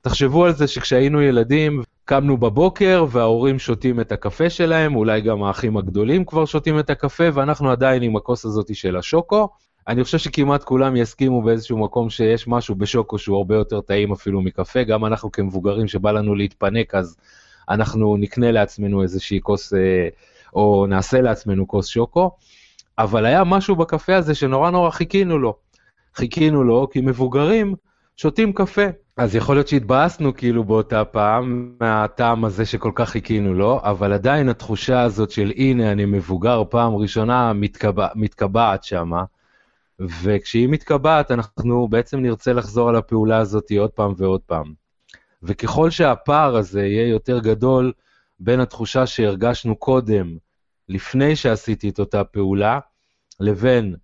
תחשבו 0.00 0.44
על 0.44 0.52
זה 0.52 0.66
שכשהיינו 0.66 1.22
ילדים, 1.22 1.82
קמנו 2.04 2.36
בבוקר 2.36 3.04
וההורים 3.10 3.58
שותים 3.58 4.00
את 4.00 4.12
הקפה 4.12 4.50
שלהם, 4.50 4.96
אולי 4.96 5.20
גם 5.20 5.42
האחים 5.42 5.76
הגדולים 5.76 6.24
כבר 6.24 6.44
שותים 6.44 6.78
את 6.78 6.90
הקפה, 6.90 7.24
ואנחנו 7.34 7.70
עדיין 7.70 8.02
עם 8.02 8.16
הכוס 8.16 8.44
הזאת 8.44 8.74
של 8.74 8.96
השוקו. 8.96 9.48
אני 9.88 10.04
חושב 10.04 10.18
שכמעט 10.18 10.64
כולם 10.64 10.96
יסכימו 10.96 11.42
באיזשהו 11.42 11.78
מקום 11.78 12.10
שיש 12.10 12.48
משהו 12.48 12.74
בשוקו 12.74 13.18
שהוא 13.18 13.36
הרבה 13.36 13.54
יותר 13.54 13.80
טעים 13.80 14.12
אפילו 14.12 14.40
מקפה, 14.40 14.82
גם 14.82 15.04
אנחנו 15.04 15.32
כמבוגרים 15.32 15.88
שבא 15.88 16.10
לנו 16.10 16.34
להתפנק, 16.34 16.94
אז 16.94 17.16
אנחנו 17.68 18.16
נקנה 18.16 18.52
לעצמנו 18.52 19.02
איזושהי 19.02 19.40
כוס, 19.42 19.74
אה, 19.74 20.08
או 20.54 20.86
נעשה 20.88 21.20
לעצמנו 21.20 21.68
כוס 21.68 21.86
שוקו. 21.86 22.30
אבל 23.02 23.24
היה 23.24 23.44
משהו 23.44 23.76
בקפה 23.76 24.16
הזה 24.16 24.34
שנורא 24.34 24.70
נורא 24.70 24.90
חיכינו 24.90 25.38
לו. 25.38 25.56
חיכינו 26.14 26.64
לו 26.64 26.88
כי 26.90 27.00
מבוגרים 27.00 27.74
שותים 28.16 28.52
קפה. 28.52 28.86
אז 29.16 29.34
יכול 29.34 29.56
להיות 29.56 29.68
שהתבאסנו 29.68 30.36
כאילו 30.36 30.64
באותה 30.64 31.04
פעם 31.04 31.72
מהטעם 31.80 32.44
הזה 32.44 32.66
שכל 32.66 32.92
כך 32.94 33.08
חיכינו 33.08 33.54
לו, 33.54 33.80
אבל 33.82 34.12
עדיין 34.12 34.48
התחושה 34.48 35.00
הזאת 35.02 35.30
של 35.30 35.52
הנה 35.56 35.92
אני 35.92 36.04
מבוגר 36.04 36.62
פעם 36.70 36.96
ראשונה 36.96 37.52
מתקבע, 37.52 38.08
מתקבעת 38.14 38.84
שמה, 38.84 39.24
וכשהיא 40.00 40.68
מתקבעת 40.68 41.30
אנחנו 41.30 41.88
בעצם 41.88 42.20
נרצה 42.20 42.52
לחזור 42.52 42.88
על 42.88 42.96
הפעולה 42.96 43.38
הזאת 43.38 43.72
עוד 43.78 43.90
פעם 43.90 44.12
ועוד 44.16 44.40
פעם. 44.40 44.72
וככל 45.42 45.90
שהפער 45.90 46.56
הזה 46.56 46.86
יהיה 46.86 47.08
יותר 47.08 47.38
גדול 47.38 47.92
בין 48.40 48.60
התחושה 48.60 49.06
שהרגשנו 49.06 49.76
קודם, 49.76 50.36
לפני 50.88 51.36
שעשיתי 51.36 51.88
את 51.88 52.00
אותה 52.00 52.24
פעולה, 52.24 52.78
לבין 53.40 53.96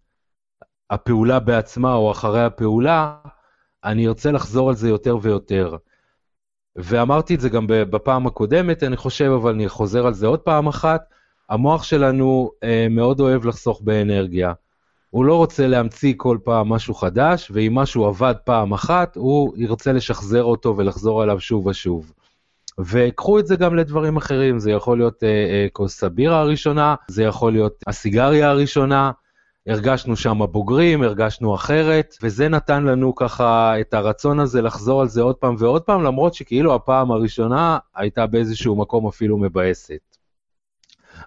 הפעולה 0.90 1.38
בעצמה 1.40 1.94
או 1.94 2.10
אחרי 2.10 2.44
הפעולה, 2.44 3.16
אני 3.84 4.08
ארצה 4.08 4.32
לחזור 4.32 4.68
על 4.68 4.74
זה 4.74 4.88
יותר 4.88 5.18
ויותר. 5.22 5.76
ואמרתי 6.76 7.34
את 7.34 7.40
זה 7.40 7.48
גם 7.48 7.66
בפעם 7.68 8.26
הקודמת, 8.26 8.82
אני 8.82 8.96
חושב, 8.96 9.30
אבל 9.30 9.52
אני 9.52 9.68
חוזר 9.68 10.06
על 10.06 10.14
זה 10.14 10.26
עוד 10.26 10.40
פעם 10.40 10.66
אחת, 10.66 11.04
המוח 11.48 11.82
שלנו 11.82 12.50
אה, 12.64 12.86
מאוד 12.90 13.20
אוהב 13.20 13.46
לחסוך 13.46 13.80
באנרגיה. 13.84 14.52
הוא 15.10 15.24
לא 15.24 15.36
רוצה 15.36 15.66
להמציא 15.66 16.14
כל 16.16 16.38
פעם 16.44 16.68
משהו 16.68 16.94
חדש, 16.94 17.50
ואם 17.54 17.74
משהו 17.74 18.06
עבד 18.06 18.34
פעם 18.44 18.72
אחת, 18.72 19.16
הוא 19.16 19.52
ירצה 19.56 19.92
לשחזר 19.92 20.44
אותו 20.44 20.76
ולחזור 20.76 21.22
עליו 21.22 21.40
שוב 21.40 21.66
ושוב. 21.66 22.12
וקחו 22.78 23.38
את 23.38 23.46
זה 23.46 23.56
גם 23.56 23.76
לדברים 23.76 24.16
אחרים, 24.16 24.58
זה 24.58 24.70
יכול 24.70 24.98
להיות 24.98 25.24
אה, 25.24 25.28
אה, 25.28 25.66
כוס 25.72 26.04
הבירה 26.04 26.40
הראשונה, 26.40 26.94
זה 27.08 27.22
יכול 27.22 27.52
להיות 27.52 27.84
הסיגריה 27.86 28.50
הראשונה, 28.50 29.10
הרגשנו 29.66 30.16
שם 30.16 30.38
בוגרים, 30.50 31.02
הרגשנו 31.02 31.54
אחרת, 31.54 32.16
וזה 32.22 32.48
נתן 32.48 32.84
לנו 32.84 33.14
ככה 33.14 33.80
את 33.80 33.94
הרצון 33.94 34.40
הזה 34.40 34.62
לחזור 34.62 35.00
על 35.00 35.08
זה 35.08 35.22
עוד 35.22 35.36
פעם 35.36 35.54
ועוד 35.58 35.82
פעם, 35.82 36.02
למרות 36.02 36.34
שכאילו 36.34 36.74
הפעם 36.74 37.10
הראשונה 37.10 37.78
הייתה 37.94 38.26
באיזשהו 38.26 38.76
מקום 38.76 39.06
אפילו 39.06 39.38
מבאסת. 39.38 40.16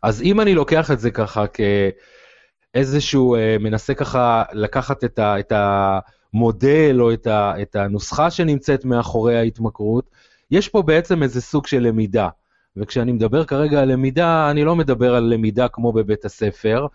אז 0.03 0.21
אם 0.21 0.41
אני 0.41 0.55
לוקח 0.55 0.91
את 0.91 0.99
זה 0.99 1.11
ככה 1.11 1.45
כאיזשהו, 2.73 3.35
אה, 3.35 3.55
מנסה 3.59 3.93
ככה 3.93 4.43
לקחת 4.53 5.03
את, 5.03 5.19
ה, 5.19 5.39
את 5.39 5.53
המודל 5.55 6.97
או 6.99 7.13
את, 7.13 7.27
ה, 7.27 7.53
את 7.61 7.75
הנוסחה 7.75 8.31
שנמצאת 8.31 8.85
מאחורי 8.85 9.37
ההתמכרות, 9.37 10.09
יש 10.51 10.69
פה 10.69 10.81
בעצם 10.81 11.23
איזה 11.23 11.41
סוג 11.41 11.67
של 11.67 11.79
למידה. 11.79 12.29
וכשאני 12.77 13.11
מדבר 13.11 13.45
כרגע 13.45 13.81
על 13.81 13.91
למידה, 13.91 14.51
אני 14.51 14.63
לא 14.63 14.75
מדבר 14.75 15.15
על 15.15 15.23
למידה 15.23 15.67
כמו 15.67 15.93
בבית 15.93 16.25
הספר, 16.25 16.87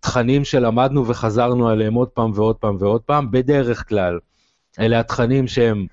תכנים 0.00 0.44
שלמדנו 0.44 1.06
וחזרנו 1.06 1.68
עליהם 1.68 1.94
עוד 1.94 2.08
פעם 2.08 2.30
ועוד 2.34 2.56
פעם 2.56 2.76
ועוד 2.78 3.02
פעם, 3.02 3.30
בדרך 3.30 3.88
כלל. 3.88 4.18
אלה 4.80 5.00
התכנים 5.00 5.48
שהם, 5.48 5.86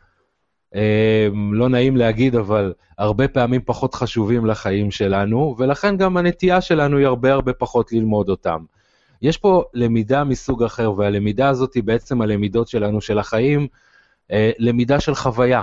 אמ, 0.76 1.54
לא 1.54 1.70
נעים 1.70 1.98
להגיד, 1.98 2.36
אבל 2.36 2.74
הרבה 2.98 3.28
פעמים 3.28 3.62
פחות 3.66 3.96
חשובים 3.96 4.46
לחיים 4.46 4.92
שלנו, 4.92 5.56
ולכן 5.58 5.98
גם 5.98 6.18
הנטייה 6.18 6.62
שלנו 6.62 6.98
היא 6.98 7.08
הרבה 7.08 7.34
הרבה 7.34 7.54
פחות 7.54 7.92
ללמוד 7.92 8.30
אותם. 8.30 8.64
יש 9.22 9.38
פה 9.38 9.64
למידה 9.74 10.24
מסוג 10.24 10.64
אחר, 10.64 10.94
והלמידה 10.98 11.50
הזאת 11.50 11.74
היא 11.74 11.84
בעצם 11.84 12.22
הלמידות 12.22 12.68
שלנו 12.68 13.02
של 13.02 13.20
החיים, 13.20 13.68
אה, 14.32 14.52
למידה 14.58 15.00
של 15.00 15.16
חוויה. 15.16 15.62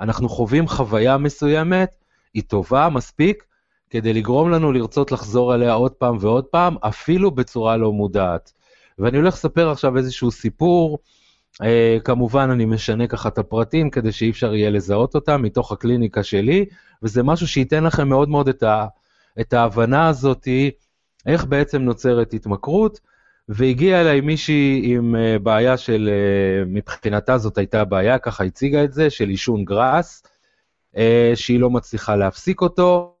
אנחנו 0.00 0.28
חווים 0.28 0.68
חוויה 0.68 1.18
מסוימת, 1.18 1.96
היא 2.34 2.42
טובה 2.42 2.88
מספיק, 2.88 3.44
כדי 3.92 4.12
לגרום 4.12 4.50
לנו 4.50 4.72
לרצות 4.72 5.12
לחזור 5.12 5.52
עליה 5.52 5.72
עוד 5.72 5.92
פעם 5.92 6.16
ועוד 6.20 6.44
פעם, 6.44 6.76
אפילו 6.80 7.30
בצורה 7.30 7.76
לא 7.76 7.92
מודעת. 7.92 8.52
ואני 8.98 9.16
הולך 9.16 9.34
לספר 9.34 9.70
עכשיו 9.70 9.96
איזשהו 9.96 10.30
סיפור, 10.30 10.98
אה, 11.62 11.98
כמובן 12.04 12.50
אני 12.50 12.64
משנה 12.64 13.06
ככה 13.06 13.28
את 13.28 13.38
הפרטים 13.38 13.90
כדי 13.90 14.12
שאי 14.12 14.30
אפשר 14.30 14.54
יהיה 14.54 14.70
לזהות 14.70 15.14
אותם 15.14 15.42
מתוך 15.42 15.72
הקליניקה 15.72 16.22
שלי, 16.22 16.66
וזה 17.02 17.22
משהו 17.22 17.48
שייתן 17.48 17.84
לכם 17.84 18.08
מאוד 18.08 18.28
מאוד 18.28 18.48
את, 18.48 18.62
ה, 18.62 18.86
את 19.40 19.52
ההבנה 19.52 20.08
הזאתי, 20.08 20.70
איך 21.26 21.44
בעצם 21.44 21.82
נוצרת 21.82 22.34
התמכרות, 22.34 23.00
והגיעה 23.48 24.00
אליי 24.00 24.20
מישהי 24.20 24.82
עם 24.84 25.16
אה, 25.16 25.38
בעיה 25.38 25.76
של, 25.76 26.10
אה, 26.12 26.64
מבחינתה 26.66 27.38
זאת 27.38 27.58
הייתה 27.58 27.84
בעיה, 27.84 28.18
ככה 28.18 28.44
הציגה 28.44 28.84
את 28.84 28.92
זה, 28.92 29.10
של 29.10 29.28
עישון 29.28 29.64
גראס, 29.64 30.22
אה, 30.96 31.32
שהיא 31.34 31.60
לא 31.60 31.70
מצליחה 31.70 32.16
להפסיק 32.16 32.60
אותו, 32.60 33.14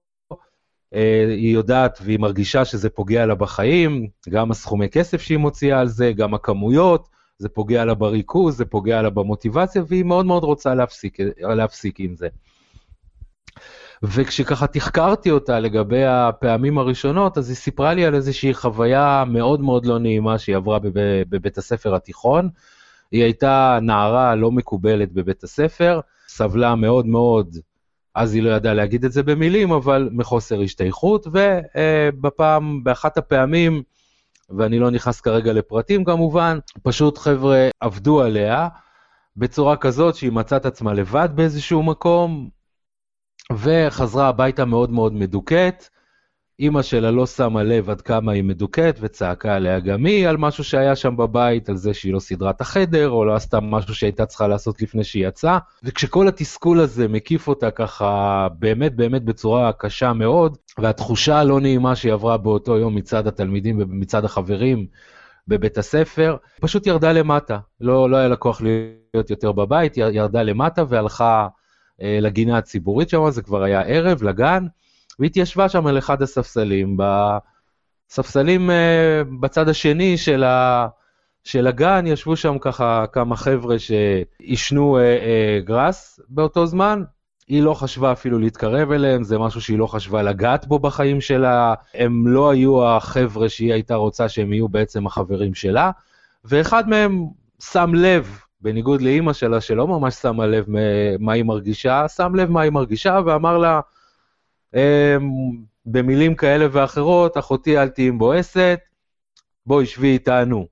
היא 1.28 1.54
יודעת 1.54 1.98
והיא 2.02 2.18
מרגישה 2.18 2.64
שזה 2.64 2.90
פוגע 2.90 3.26
לה 3.26 3.34
בחיים, 3.34 4.08
גם 4.28 4.50
הסכומי 4.50 4.88
כסף 4.88 5.20
שהיא 5.20 5.38
מוציאה 5.38 5.80
על 5.80 5.88
זה, 5.88 6.12
גם 6.12 6.34
הכמויות, 6.34 7.08
זה 7.38 7.48
פוגע 7.48 7.84
לה 7.84 7.94
בריכוז, 7.94 8.56
זה 8.56 8.64
פוגע 8.64 9.02
לה 9.02 9.10
במוטיבציה, 9.10 9.82
והיא 9.88 10.04
מאוד 10.04 10.26
מאוד 10.26 10.44
רוצה 10.44 10.74
להפסיק, 10.74 11.18
להפסיק 11.40 12.00
עם 12.00 12.16
זה. 12.16 12.28
וכשככה 14.02 14.66
תחקרתי 14.66 15.30
אותה 15.30 15.60
לגבי 15.60 16.04
הפעמים 16.04 16.78
הראשונות, 16.78 17.38
אז 17.38 17.48
היא 17.48 17.56
סיפרה 17.56 17.94
לי 17.94 18.04
על 18.04 18.14
איזושהי 18.14 18.54
חוויה 18.54 19.24
מאוד 19.28 19.60
מאוד 19.60 19.86
לא 19.86 19.98
נעימה 19.98 20.38
שהיא 20.38 20.56
עברה 20.56 20.78
בב, 20.78 21.22
בבית 21.28 21.58
הספר 21.58 21.94
התיכון. 21.94 22.48
היא 23.12 23.22
הייתה 23.22 23.78
נערה 23.82 24.34
לא 24.34 24.50
מקובלת 24.50 25.12
בבית 25.12 25.44
הספר, 25.44 26.00
סבלה 26.28 26.74
מאוד 26.74 27.06
מאוד 27.06 27.56
אז 28.14 28.34
היא 28.34 28.42
לא 28.42 28.50
ידעה 28.50 28.74
להגיד 28.74 29.04
את 29.04 29.12
זה 29.12 29.22
במילים, 29.22 29.72
אבל 29.72 30.08
מחוסר 30.12 30.60
השתייכות, 30.60 31.26
ובפעם, 31.26 32.84
באחת 32.84 33.18
הפעמים, 33.18 33.82
ואני 34.50 34.78
לא 34.78 34.90
נכנס 34.90 35.20
כרגע 35.20 35.52
לפרטים 35.52 36.04
כמובן, 36.04 36.58
פשוט 36.82 37.18
חבר'ה 37.18 37.68
עבדו 37.80 38.22
עליה 38.22 38.68
בצורה 39.36 39.76
כזאת 39.76 40.14
שהיא 40.14 40.32
מצאה 40.32 40.58
את 40.58 40.66
עצמה 40.66 40.92
לבד 40.94 41.28
באיזשהו 41.34 41.82
מקום, 41.82 42.48
וחזרה 43.52 44.28
הביתה 44.28 44.64
מאוד 44.64 44.90
מאוד 44.90 45.12
מדוכאת. 45.12 45.88
אימא 46.62 46.82
שלה 46.82 47.10
לא 47.10 47.26
שמה 47.26 47.62
לב 47.62 47.90
עד 47.90 48.00
כמה 48.00 48.32
היא 48.32 48.44
מדוכאת 48.44 48.98
וצעקה 49.00 49.54
עליה 49.54 49.80
גם 49.80 50.06
היא 50.06 50.28
על 50.28 50.36
משהו 50.36 50.64
שהיה 50.64 50.96
שם 50.96 51.16
בבית, 51.16 51.68
על 51.68 51.76
זה 51.76 51.94
שהיא 51.94 52.12
לא 52.12 52.20
סידרה 52.20 52.50
את 52.50 52.60
החדר 52.60 53.10
או 53.10 53.24
לא 53.24 53.34
עשתה 53.34 53.60
משהו 53.60 53.94
שהייתה 53.94 54.26
צריכה 54.26 54.48
לעשות 54.48 54.82
לפני 54.82 55.04
שהיא 55.04 55.28
יצאה. 55.28 55.58
וכשכל 55.82 56.28
התסכול 56.28 56.80
הזה 56.80 57.08
מקיף 57.08 57.48
אותה 57.48 57.70
ככה 57.70 58.46
באמת 58.58 58.96
באמת 58.96 59.24
בצורה 59.24 59.72
קשה 59.72 60.12
מאוד, 60.12 60.56
והתחושה 60.78 61.38
הלא 61.38 61.60
נעימה 61.60 61.96
שהיא 61.96 62.12
עברה 62.12 62.36
באותו 62.36 62.78
יום 62.78 62.94
מצד 62.94 63.26
התלמידים 63.26 63.78
ומצד 63.80 64.24
החברים 64.24 64.86
בבית 65.48 65.78
הספר, 65.78 66.36
פשוט 66.60 66.86
ירדה 66.86 67.12
למטה. 67.12 67.58
לא, 67.80 68.10
לא 68.10 68.16
היה 68.16 68.28
לה 68.28 68.36
כוח 68.36 68.62
להיות 68.62 69.30
יותר 69.30 69.52
בבית, 69.52 69.96
ירדה 69.96 70.42
למטה 70.42 70.84
והלכה 70.88 71.48
אה, 72.02 72.18
לגינה 72.20 72.58
הציבורית 72.58 73.08
שם, 73.08 73.30
זה 73.30 73.42
כבר 73.42 73.62
היה 73.62 73.80
ערב, 73.80 74.22
לגן. 74.22 74.66
והתיישבה 75.18 75.68
שם 75.68 75.86
על 75.86 75.98
אחד 75.98 76.22
הספסלים, 76.22 76.96
בספסלים 78.10 78.70
אה, 78.70 79.22
בצד 79.40 79.68
השני 79.68 80.16
של, 80.16 80.44
ה, 80.44 80.86
של 81.44 81.66
הגן, 81.66 82.06
ישבו 82.06 82.36
שם 82.36 82.58
ככה 82.60 83.04
כמה 83.12 83.36
חבר'ה 83.36 83.76
שעישנו 83.78 84.98
אה, 84.98 85.02
אה, 85.02 85.60
גראס 85.64 86.20
באותו 86.28 86.66
זמן. 86.66 87.02
היא 87.48 87.62
לא 87.62 87.74
חשבה 87.74 88.12
אפילו 88.12 88.38
להתקרב 88.38 88.92
אליהם, 88.92 89.22
זה 89.22 89.38
משהו 89.38 89.60
שהיא 89.60 89.78
לא 89.78 89.86
חשבה 89.86 90.22
לגעת 90.22 90.66
בו 90.66 90.78
בחיים 90.78 91.20
שלה, 91.20 91.74
הם 91.94 92.26
לא 92.26 92.50
היו 92.50 92.86
החבר'ה 92.86 93.48
שהיא 93.48 93.72
הייתה 93.72 93.94
רוצה 93.94 94.28
שהם 94.28 94.52
יהיו 94.52 94.68
בעצם 94.68 95.06
החברים 95.06 95.54
שלה, 95.54 95.90
ואחד 96.44 96.88
מהם 96.88 97.26
שם 97.60 97.94
לב, 97.94 98.38
בניגוד 98.60 99.02
לאימא 99.02 99.32
שלה 99.32 99.60
שלא 99.60 99.86
ממש 99.86 100.14
שמה 100.14 100.46
לב 100.46 100.66
מה 101.18 101.32
היא 101.32 101.44
מרגישה, 101.44 102.08
שם 102.08 102.34
לב 102.34 102.50
מה 102.50 102.60
היא 102.60 102.72
מרגישה 102.72 103.18
ואמר 103.26 103.58
לה, 103.58 103.80
במילים 105.86 106.34
כאלה 106.34 106.66
ואחרות, 106.72 107.38
אחותי 107.38 107.78
אל 107.78 107.88
תהיי 107.88 108.10
מבואסת, 108.10 108.80
בואי 109.66 109.86
שבי 109.86 110.12
איתנו. 110.12 110.66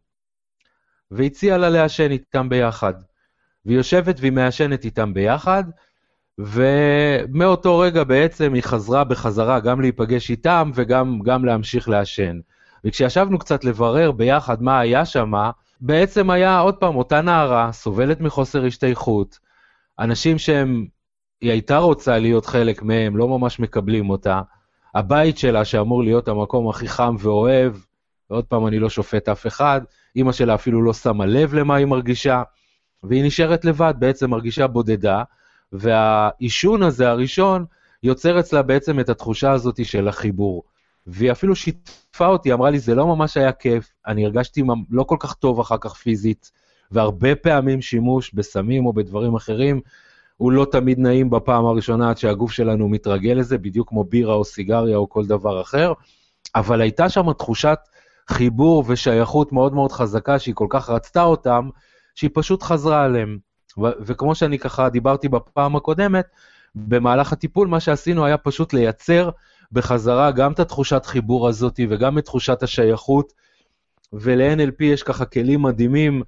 והציע 1.10 1.58
לה 1.58 1.68
לעשן 1.68 2.10
איתם 2.10 2.48
ביחד. 2.48 2.94
והיא 3.66 3.76
יושבת 3.76 4.16
והיא 4.20 4.32
מעשנת 4.32 4.84
איתם 4.84 5.14
ביחד, 5.14 5.64
ומאותו 6.38 7.78
רגע 7.78 8.04
בעצם 8.04 8.54
היא 8.54 8.62
חזרה 8.62 9.04
בחזרה 9.04 9.60
גם 9.60 9.80
להיפגש 9.80 10.30
איתם 10.30 10.70
וגם 10.74 11.20
גם 11.24 11.44
להמשיך 11.44 11.88
לעשן. 11.88 12.40
וכשישבנו 12.84 13.38
קצת 13.38 13.64
לברר 13.64 14.12
ביחד 14.12 14.62
מה 14.62 14.80
היה 14.80 15.04
שם, 15.04 15.32
בעצם 15.80 16.30
היה 16.30 16.58
עוד 16.58 16.74
פעם 16.74 16.96
אותה 16.96 17.20
נערה, 17.20 17.72
סובלת 17.72 18.20
מחוסר 18.20 18.64
השתייכות, 18.64 19.38
אנשים 19.98 20.38
שהם, 20.38 20.86
היא 21.40 21.50
הייתה 21.50 21.78
רוצה 21.78 22.18
להיות 22.18 22.46
חלק 22.46 22.82
מהם, 22.82 23.16
לא 23.16 23.28
ממש 23.28 23.60
מקבלים 23.60 24.10
אותה, 24.10 24.40
הבית 24.94 25.38
שלה 25.38 25.64
שאמור 25.64 26.04
להיות 26.04 26.28
המקום 26.28 26.68
הכי 26.68 26.88
חם 26.88 27.16
ואוהב, 27.18 27.72
ועוד 28.30 28.44
פעם 28.44 28.66
אני 28.66 28.78
לא 28.78 28.90
שופט 28.90 29.28
אף 29.28 29.46
אחד, 29.46 29.80
אימא 30.16 30.32
שלה 30.32 30.54
אפילו 30.54 30.82
לא 30.82 30.92
שמה 30.92 31.26
לב 31.26 31.54
למה 31.54 31.74
היא 31.74 31.86
מרגישה, 31.86 32.42
והיא 33.02 33.24
נשארת 33.24 33.64
לבד, 33.64 33.94
בעצם 33.98 34.30
מרגישה 34.30 34.66
בודדה, 34.66 35.22
והעישון 35.72 36.82
הזה 36.82 37.10
הראשון 37.10 37.64
יוצר 38.02 38.40
אצלה 38.40 38.62
בעצם 38.62 39.00
את 39.00 39.08
התחושה 39.08 39.52
הזאת 39.52 39.84
של 39.84 40.08
החיבור. 40.08 40.62
והיא 41.06 41.32
אפילו 41.32 41.56
שיתפה 41.56 42.26
אותי, 42.26 42.52
אמרה 42.52 42.70
לי, 42.70 42.78
זה 42.78 42.94
לא 42.94 43.06
ממש 43.06 43.36
היה 43.36 43.52
כיף, 43.52 43.90
אני 44.06 44.24
הרגשתי 44.24 44.62
לא 44.90 45.02
כל 45.02 45.16
כך 45.20 45.34
טוב 45.34 45.60
אחר 45.60 45.76
כך 45.80 45.94
פיזית, 45.94 46.52
והרבה 46.90 47.34
פעמים 47.34 47.82
שימוש 47.82 48.34
בסמים 48.34 48.86
או 48.86 48.92
בדברים 48.92 49.34
אחרים, 49.34 49.80
הוא 50.40 50.52
לא 50.52 50.66
תמיד 50.70 50.98
נעים 50.98 51.30
בפעם 51.30 51.66
הראשונה 51.66 52.10
עד 52.10 52.18
שהגוף 52.18 52.52
שלנו 52.52 52.88
מתרגל 52.88 53.32
לזה, 53.32 53.58
בדיוק 53.58 53.88
כמו 53.88 54.04
בירה 54.04 54.34
או 54.34 54.44
סיגריה 54.44 54.96
או 54.96 55.08
כל 55.08 55.26
דבר 55.26 55.60
אחר, 55.60 55.92
אבל 56.54 56.80
הייתה 56.80 57.08
שם 57.08 57.32
תחושת 57.32 57.78
חיבור 58.28 58.84
ושייכות 58.86 59.52
מאוד 59.52 59.74
מאוד 59.74 59.92
חזקה 59.92 60.38
שהיא 60.38 60.54
כל 60.54 60.66
כך 60.70 60.90
רצתה 60.90 61.22
אותם, 61.22 61.68
שהיא 62.14 62.30
פשוט 62.34 62.62
חזרה 62.62 63.04
עליהם. 63.04 63.38
ו- 63.78 63.96
וכמו 64.00 64.34
שאני 64.34 64.58
ככה 64.58 64.88
דיברתי 64.88 65.28
בפעם 65.28 65.76
הקודמת, 65.76 66.26
במהלך 66.74 67.32
הטיפול 67.32 67.68
מה 67.68 67.80
שעשינו 67.80 68.24
היה 68.24 68.36
פשוט 68.36 68.72
לייצר 68.72 69.30
בחזרה 69.72 70.30
גם 70.30 70.52
את 70.52 70.60
התחושת 70.60 71.06
חיבור 71.06 71.48
הזאת 71.48 71.80
וגם 71.88 72.18
את 72.18 72.24
תחושת 72.24 72.62
השייכות, 72.62 73.32
ול-NLP 74.12 74.84
יש 74.84 75.02
ככה 75.02 75.24
כלים 75.24 75.62
מדהימים 75.62 76.22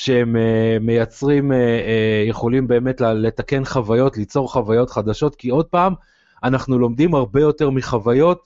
שהם 0.00 0.36
uh, 0.36 0.82
מייצרים, 0.82 1.50
uh, 1.50 1.54
uh, 1.54 2.28
יכולים 2.28 2.68
באמת 2.68 3.00
לתקן 3.00 3.64
חוויות, 3.64 4.16
ליצור 4.16 4.52
חוויות 4.52 4.90
חדשות, 4.90 5.36
כי 5.36 5.48
עוד 5.48 5.66
פעם, 5.66 5.94
אנחנו 6.44 6.78
לומדים 6.78 7.14
הרבה 7.14 7.40
יותר 7.40 7.70
מחוויות 7.70 8.42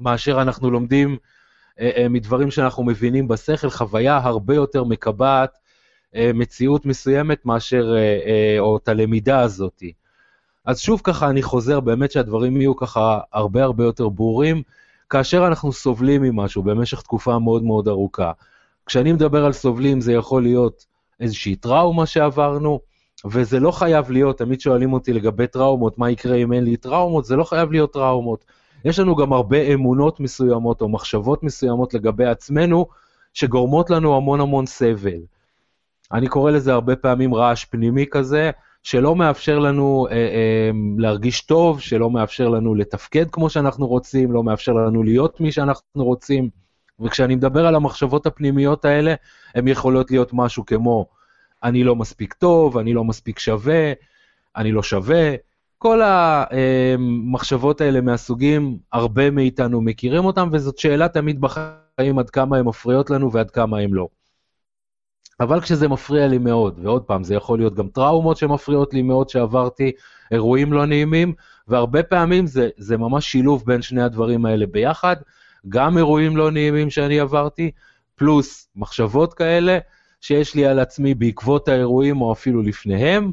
מאשר 0.00 0.42
אנחנו 0.42 0.70
לומדים 0.70 1.16
מדברים 2.10 2.50
שאנחנו 2.50 2.84
מבינים 2.84 3.28
בשכל, 3.28 3.70
חוויה 3.70 4.16
הרבה 4.16 4.54
יותר 4.54 4.84
מקבעת 4.84 5.58
מציאות 6.34 6.86
מסוימת 6.86 7.46
מאשר, 7.46 7.94
או 8.58 8.76
את 8.76 8.88
הלמידה 8.88 9.40
הזאתי. 9.40 9.92
אז 10.64 10.80
שוב 10.80 11.00
ככה 11.04 11.30
אני 11.30 11.42
חוזר, 11.42 11.80
באמת 11.80 12.12
שהדברים 12.12 12.56
יהיו 12.56 12.76
ככה 12.76 13.20
הרבה 13.32 13.64
הרבה 13.64 13.84
יותר 13.84 14.08
ברורים, 14.08 14.62
כאשר 15.10 15.46
אנחנו 15.46 15.72
סובלים 15.72 16.22
ממשהו 16.22 16.62
במשך 16.62 17.02
תקופה 17.02 17.38
מאוד 17.38 17.62
מאוד 17.62 17.88
ארוכה. 17.88 18.32
כשאני 18.88 19.12
מדבר 19.12 19.44
על 19.44 19.52
סובלים 19.52 20.00
זה 20.00 20.12
יכול 20.12 20.42
להיות 20.42 20.86
איזושהי 21.20 21.56
טראומה 21.56 22.06
שעברנו, 22.06 22.80
וזה 23.26 23.60
לא 23.60 23.70
חייב 23.70 24.10
להיות, 24.10 24.38
תמיד 24.38 24.60
שואלים 24.60 24.92
אותי 24.92 25.12
לגבי 25.12 25.46
טראומות, 25.46 25.98
מה 25.98 26.10
יקרה 26.10 26.36
אם 26.36 26.52
אין 26.52 26.64
לי 26.64 26.76
טראומות, 26.76 27.24
זה 27.24 27.36
לא 27.36 27.44
חייב 27.44 27.72
להיות 27.72 27.92
טראומות. 27.92 28.44
יש 28.84 28.98
לנו 28.98 29.16
גם 29.16 29.32
הרבה 29.32 29.74
אמונות 29.74 30.20
מסוימות 30.20 30.80
או 30.80 30.88
מחשבות 30.88 31.42
מסוימות 31.42 31.94
לגבי 31.94 32.26
עצמנו, 32.26 32.86
שגורמות 33.34 33.90
לנו 33.90 34.16
המון 34.16 34.40
המון 34.40 34.66
סבל. 34.66 35.20
אני 36.12 36.28
קורא 36.28 36.50
לזה 36.50 36.72
הרבה 36.72 36.96
פעמים 36.96 37.34
רעש 37.34 37.64
פנימי 37.64 38.04
כזה, 38.10 38.50
שלא 38.82 39.16
מאפשר 39.16 39.58
לנו 39.58 40.06
אה, 40.10 40.16
אה, 40.16 40.70
להרגיש 40.98 41.40
טוב, 41.40 41.80
שלא 41.80 42.10
מאפשר 42.10 42.48
לנו 42.48 42.74
לתפקד 42.74 43.30
כמו 43.30 43.50
שאנחנו 43.50 43.86
רוצים, 43.86 44.32
לא 44.32 44.42
מאפשר 44.42 44.72
לנו 44.72 45.02
להיות 45.02 45.40
מי 45.40 45.52
שאנחנו 45.52 46.04
רוצים. 46.04 46.67
וכשאני 47.00 47.34
מדבר 47.34 47.66
על 47.66 47.74
המחשבות 47.74 48.26
הפנימיות 48.26 48.84
האלה, 48.84 49.14
הן 49.54 49.68
יכולות 49.68 50.10
להיות 50.10 50.30
משהו 50.32 50.66
כמו, 50.66 51.06
אני 51.62 51.84
לא 51.84 51.96
מספיק 51.96 52.34
טוב, 52.34 52.78
אני 52.78 52.94
לא 52.94 53.04
מספיק 53.04 53.38
שווה, 53.38 53.92
אני 54.56 54.72
לא 54.72 54.82
שווה. 54.82 55.34
כל 55.78 56.00
המחשבות 56.02 57.80
האלה 57.80 58.00
מהסוגים, 58.00 58.78
הרבה 58.92 59.30
מאיתנו 59.30 59.80
מכירים 59.80 60.24
אותם, 60.24 60.48
וזאת 60.52 60.78
שאלה 60.78 61.08
תמיד 61.08 61.40
בחיים 61.40 62.18
עד 62.18 62.30
כמה 62.30 62.56
הן 62.56 62.64
מפריעות 62.64 63.10
לנו 63.10 63.32
ועד 63.32 63.50
כמה 63.50 63.78
הן 63.78 63.90
לא. 63.90 64.08
אבל 65.40 65.60
כשזה 65.60 65.88
מפריע 65.88 66.26
לי 66.26 66.38
מאוד, 66.38 66.78
ועוד 66.82 67.02
פעם, 67.02 67.24
זה 67.24 67.34
יכול 67.34 67.58
להיות 67.58 67.74
גם 67.74 67.88
טראומות 67.88 68.36
שמפריעות 68.36 68.94
לי 68.94 69.02
מאוד 69.02 69.28
שעברתי, 69.28 69.92
אירועים 70.30 70.72
לא 70.72 70.86
נעימים, 70.86 71.34
והרבה 71.68 72.02
פעמים 72.02 72.46
זה, 72.46 72.68
זה 72.76 72.96
ממש 72.96 73.32
שילוב 73.32 73.62
בין 73.66 73.82
שני 73.82 74.02
הדברים 74.02 74.46
האלה 74.46 74.66
ביחד, 74.66 75.16
גם 75.68 75.98
אירועים 75.98 76.36
לא 76.36 76.50
נעימים 76.50 76.90
שאני 76.90 77.20
עברתי, 77.20 77.70
פלוס 78.14 78.68
מחשבות 78.76 79.34
כאלה 79.34 79.78
שיש 80.20 80.54
לי 80.54 80.66
על 80.66 80.78
עצמי 80.78 81.14
בעקבות 81.14 81.68
האירועים 81.68 82.20
או 82.20 82.32
אפילו 82.32 82.62
לפניהם, 82.62 83.32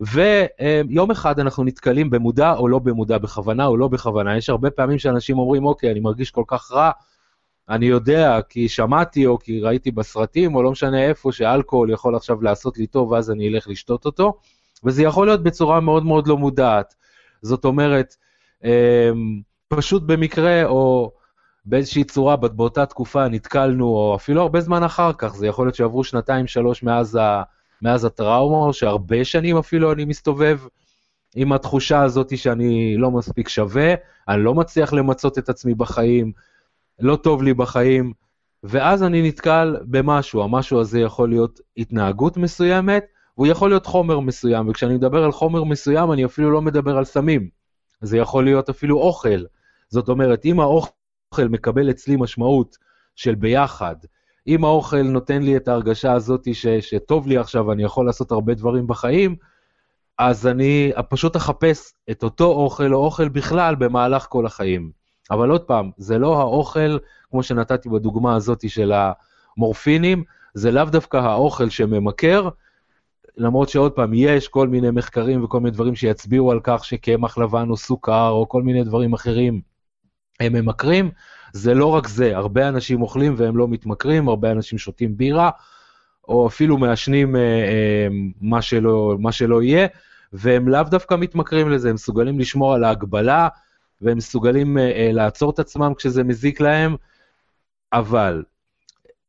ויום 0.00 1.10
אחד 1.10 1.40
אנחנו 1.40 1.64
נתקלים 1.64 2.10
במודע 2.10 2.52
או 2.52 2.68
לא 2.68 2.78
במודע, 2.78 3.18
בכוונה 3.18 3.66
או 3.66 3.76
לא 3.76 3.88
בכוונה. 3.88 4.36
יש 4.36 4.50
הרבה 4.50 4.70
פעמים 4.70 4.98
שאנשים 4.98 5.38
אומרים, 5.38 5.66
אוקיי, 5.66 5.90
אני 5.90 6.00
מרגיש 6.00 6.30
כל 6.30 6.44
כך 6.46 6.72
רע, 6.72 6.90
אני 7.68 7.86
יודע 7.86 8.38
כי 8.48 8.68
שמעתי 8.68 9.26
או 9.26 9.38
כי 9.38 9.60
ראיתי 9.60 9.90
בסרטים 9.90 10.54
או 10.54 10.62
לא 10.62 10.70
משנה 10.70 11.04
איפה 11.04 11.32
שאלכוהול 11.32 11.90
יכול 11.90 12.16
עכשיו 12.16 12.42
לעשות 12.42 12.78
לי 12.78 12.86
טוב 12.86 13.10
ואז 13.10 13.30
אני 13.30 13.48
אלך 13.48 13.68
לשתות 13.68 14.06
אותו, 14.06 14.38
וזה 14.84 15.02
יכול 15.02 15.26
להיות 15.26 15.42
בצורה 15.42 15.80
מאוד 15.80 16.04
מאוד 16.04 16.26
לא 16.26 16.36
מודעת. 16.36 16.94
זאת 17.42 17.64
אומרת, 17.64 18.16
אמ, 18.64 19.40
פשוט 19.68 20.02
במקרה 20.02 20.64
או 20.64 21.12
באיזושהי 21.64 22.04
צורה 22.04 22.36
באותה 22.36 22.86
תקופה 22.86 23.28
נתקלנו, 23.28 23.86
או 23.86 24.16
אפילו 24.16 24.42
הרבה 24.42 24.60
זמן 24.60 24.82
אחר 24.82 25.12
כך, 25.12 25.34
זה 25.34 25.46
יכול 25.46 25.66
להיות 25.66 25.74
שעברו 25.74 26.04
שנתיים 26.04 26.46
שלוש 26.46 26.82
מאז, 26.82 27.16
ה, 27.16 27.42
מאז 27.82 28.04
הטראומה, 28.04 28.56
או 28.56 28.72
שהרבה 28.72 29.24
שנים 29.24 29.56
אפילו 29.56 29.92
אני 29.92 30.04
מסתובב 30.04 30.60
עם 31.36 31.52
התחושה 31.52 32.02
הזאת 32.02 32.38
שאני 32.38 32.96
לא 32.96 33.10
מספיק 33.10 33.48
שווה, 33.48 33.94
אני 34.28 34.42
לא 34.42 34.54
מצליח 34.54 34.92
למצות 34.92 35.38
את 35.38 35.48
עצמי 35.48 35.74
בחיים, 35.74 36.32
לא 37.00 37.16
טוב 37.16 37.42
לי 37.42 37.54
בחיים, 37.54 38.12
ואז 38.62 39.02
אני 39.02 39.28
נתקל 39.28 39.76
במשהו, 39.82 40.42
המשהו 40.42 40.80
הזה 40.80 41.00
יכול 41.00 41.28
להיות 41.28 41.60
התנהגות 41.76 42.36
מסוימת, 42.36 43.04
והוא 43.36 43.46
יכול 43.46 43.70
להיות 43.70 43.86
חומר 43.86 44.20
מסוים, 44.20 44.68
וכשאני 44.68 44.94
מדבר 44.94 45.24
על 45.24 45.32
חומר 45.32 45.64
מסוים, 45.64 46.12
אני 46.12 46.24
אפילו 46.24 46.50
לא 46.50 46.62
מדבר 46.62 46.96
על 46.96 47.04
סמים. 47.04 47.63
זה 48.04 48.18
יכול 48.18 48.44
להיות 48.44 48.68
אפילו 48.68 48.98
אוכל. 48.98 49.44
זאת 49.88 50.08
אומרת, 50.08 50.44
אם 50.44 50.60
האוכל 50.60 51.48
מקבל 51.48 51.90
אצלי 51.90 52.16
משמעות 52.16 52.78
של 53.16 53.34
ביחד, 53.34 53.96
אם 54.46 54.64
האוכל 54.64 55.02
נותן 55.02 55.42
לי 55.42 55.56
את 55.56 55.68
ההרגשה 55.68 56.12
הזאת 56.12 56.54
ש, 56.54 56.66
שטוב 56.66 57.26
לי 57.26 57.38
עכשיו, 57.38 57.72
אני 57.72 57.82
יכול 57.82 58.06
לעשות 58.06 58.32
הרבה 58.32 58.54
דברים 58.54 58.86
בחיים, 58.86 59.36
אז 60.18 60.46
אני 60.46 60.92
פשוט 61.08 61.36
אחפש 61.36 61.92
את 62.10 62.22
אותו 62.22 62.44
אוכל 62.44 62.94
או 62.94 63.04
אוכל 63.04 63.28
בכלל 63.28 63.74
במהלך 63.74 64.26
כל 64.28 64.46
החיים. 64.46 64.90
אבל 65.30 65.50
עוד 65.50 65.62
פעם, 65.62 65.90
זה 65.96 66.18
לא 66.18 66.40
האוכל, 66.40 66.98
כמו 67.30 67.42
שנתתי 67.42 67.88
בדוגמה 67.88 68.36
הזאת 68.36 68.70
של 68.70 68.92
המורפינים, 69.56 70.24
זה 70.54 70.70
לאו 70.70 70.84
דווקא 70.84 71.16
האוכל 71.16 71.68
שממכר, 71.68 72.48
למרות 73.36 73.68
שעוד 73.68 73.92
פעם, 73.92 74.10
יש 74.14 74.48
כל 74.48 74.68
מיני 74.68 74.90
מחקרים 74.90 75.44
וכל 75.44 75.60
מיני 75.60 75.70
דברים 75.70 75.94
שיצביעו 75.94 76.50
על 76.50 76.60
כך 76.62 76.84
שקמח 76.84 77.38
לבן 77.38 77.70
או 77.70 77.76
סוכר 77.76 78.28
או 78.28 78.48
כל 78.48 78.62
מיני 78.62 78.84
דברים 78.84 79.12
אחרים 79.12 79.60
הם 80.40 80.52
ממכרים, 80.52 81.10
זה 81.52 81.74
לא 81.74 81.86
רק 81.86 82.08
זה, 82.08 82.36
הרבה 82.36 82.68
אנשים 82.68 83.02
אוכלים 83.02 83.34
והם 83.36 83.56
לא 83.56 83.68
מתמכרים, 83.68 84.28
הרבה 84.28 84.50
אנשים 84.50 84.78
שותים 84.78 85.16
בירה, 85.16 85.50
או 86.28 86.46
אפילו 86.46 86.78
מעשנים 86.78 87.36
אה, 87.36 87.40
אה, 87.40 88.08
מה, 88.40 88.62
שלא, 88.62 89.16
מה 89.18 89.32
שלא 89.32 89.62
יהיה, 89.62 89.86
והם 90.32 90.68
לאו 90.68 90.82
דווקא 90.82 91.14
מתמכרים 91.14 91.70
לזה, 91.70 91.88
הם 91.88 91.94
מסוגלים 91.94 92.40
לשמור 92.40 92.74
על 92.74 92.84
ההגבלה, 92.84 93.48
והם 94.00 94.16
מסוגלים 94.16 94.78
אה, 94.78 94.82
אה, 94.82 95.12
לעצור 95.12 95.50
את 95.50 95.58
עצמם 95.58 95.92
כשזה 95.94 96.24
מזיק 96.24 96.60
להם, 96.60 96.96
אבל 97.92 98.44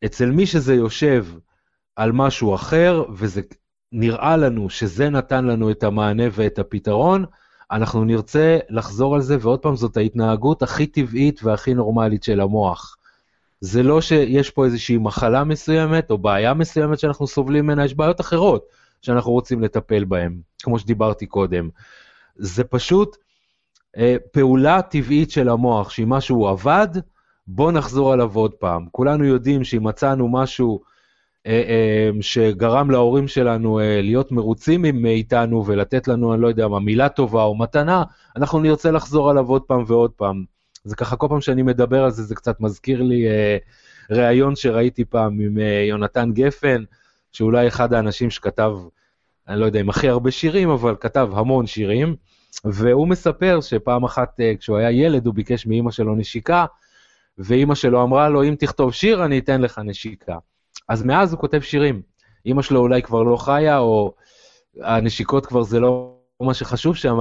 אצל 0.06 0.32
מי 0.32 0.46
שזה 0.46 0.76
יושב 0.76 1.26
על 1.96 2.12
משהו 2.12 2.56
אחר, 2.56 3.04
וזה 3.14 3.42
נראה 3.98 4.38
לנו 4.38 4.70
שזה 4.70 5.10
נתן 5.10 5.46
לנו 5.46 5.72
את 5.72 5.84
המענה 5.84 6.24
ואת 6.32 6.60
הפתרון, 6.60 7.26
אנחנו 7.72 8.04
נרצה 8.04 8.58
לחזור 8.70 9.16
על 9.16 9.22
זה, 9.22 9.38
ועוד 9.42 9.60
פעם, 9.60 9.76
זאת 9.76 9.98
ההתנהגות 9.98 10.64
הכי 10.64 10.88
טבעית 10.88 11.44
והכי 11.44 11.74
נורמלית 11.74 12.24
של 12.24 12.42
המוח. 12.42 12.98
זה 13.60 13.84
לא 13.84 14.02
שיש 14.02 14.50
פה 14.50 14.66
איזושהי 14.66 14.98
מחלה 14.98 15.44
מסוימת 15.44 16.12
או 16.12 16.18
בעיה 16.18 16.54
מסוימת 16.54 17.00
שאנחנו 17.00 17.28
סובלים 17.28 17.64
ממנה, 17.64 17.86
יש 17.86 17.94
בעיות 17.94 18.22
אחרות 18.22 18.66
שאנחנו 19.02 19.32
רוצים 19.32 19.62
לטפל 19.62 20.04
בהן, 20.04 20.40
כמו 20.64 20.80
שדיברתי 20.80 21.26
קודם. 21.26 21.70
זה 22.36 22.64
פשוט 22.64 23.18
אה, 23.98 24.16
פעולה 24.32 24.82
טבעית 24.82 25.32
של 25.32 25.50
המוח, 25.50 25.90
שאם 25.90 26.10
משהו 26.10 26.48
עבד, 26.48 26.88
בוא 27.48 27.72
נחזור 27.72 28.14
עליו 28.14 28.32
עוד 28.36 28.54
פעם. 28.54 28.86
כולנו 28.92 29.26
יודעים 29.26 29.64
שאם 29.64 29.88
מצאנו 29.88 30.28
משהו 30.28 30.82
שגרם 32.22 32.92
להורים 32.92 33.28
שלנו 33.28 33.80
אה, 33.80 34.02
להיות 34.02 34.32
מרוצים 34.32 34.86
מאיתנו 34.94 35.66
ולתת 35.66 36.08
לנו, 36.08 36.34
אני 36.34 36.42
לא 36.42 36.48
יודע 36.48 36.68
מה, 36.68 36.80
מילה 36.80 37.10
טובה 37.10 37.44
או 37.44 37.58
מתנה, 37.58 38.04
אנחנו 38.36 38.60
נרצה 38.60 38.92
לחזור 38.92 39.30
עליו 39.30 39.50
עוד 39.50 39.62
פעם 39.62 39.84
ועוד 39.88 40.12
פעם. 40.12 40.44
זה 40.84 40.96
ככה, 40.96 41.16
כל 41.16 41.28
פעם 41.30 41.42
שאני 41.42 41.62
מדבר 41.62 42.04
על 42.04 42.12
זה, 42.12 42.24
זה 42.24 42.36
קצת 42.36 42.60
מזכיר 42.60 43.02
לי 43.02 43.28
אה, 43.28 43.58
ראיון 44.10 44.56
שראיתי 44.56 45.06
פעם 45.06 45.40
עם 45.40 45.60
אה, 45.60 45.86
יונתן 45.90 46.32
גפן, 46.34 46.84
שאולי 47.32 47.68
אחד 47.68 47.94
האנשים 47.94 48.30
שכתב, 48.30 48.72
אני 49.48 49.60
לא 49.60 49.66
יודע 49.66 49.80
אם 49.82 49.90
הכי 49.90 50.10
הרבה 50.10 50.32
שירים, 50.32 50.70
אבל 50.70 50.96
כתב 51.00 51.30
המון 51.34 51.68
שירים, 51.68 52.16
והוא 52.66 53.08
מספר 53.08 53.62
שפעם 53.62 54.04
אחת 54.04 54.40
אה, 54.40 54.54
כשהוא 54.60 54.78
היה 54.78 54.92
ילד, 54.92 55.26
הוא 55.26 55.34
ביקש 55.34 55.66
מאימא 55.66 55.92
שלו 55.92 56.16
נשיקה, 56.16 56.66
ואימא 57.38 57.76
שלו 57.76 58.04
אמרה 58.04 58.30
לו, 58.30 58.44
אם 58.44 58.56
תכתוב 58.60 58.94
שיר, 58.94 59.26
אני 59.26 59.40
אתן 59.40 59.62
לך 59.62 59.82
נשיקה. 59.84 60.38
אז 60.90 61.04
מאז 61.04 61.34
הוא 61.34 61.40
כותב 61.42 61.62
שירים. 61.62 62.02
אימא 62.46 62.62
שלו 62.62 62.80
אולי 62.80 63.02
כבר 63.02 63.24
לא 63.24 63.38
חיה, 63.38 63.78
או 63.78 64.14
הנשיקות 64.82 65.46
כבר 65.46 65.64
זה 65.64 65.80
לא 65.80 66.16
מה 66.42 66.54
שחשוב 66.54 66.96
שם, 66.96 67.18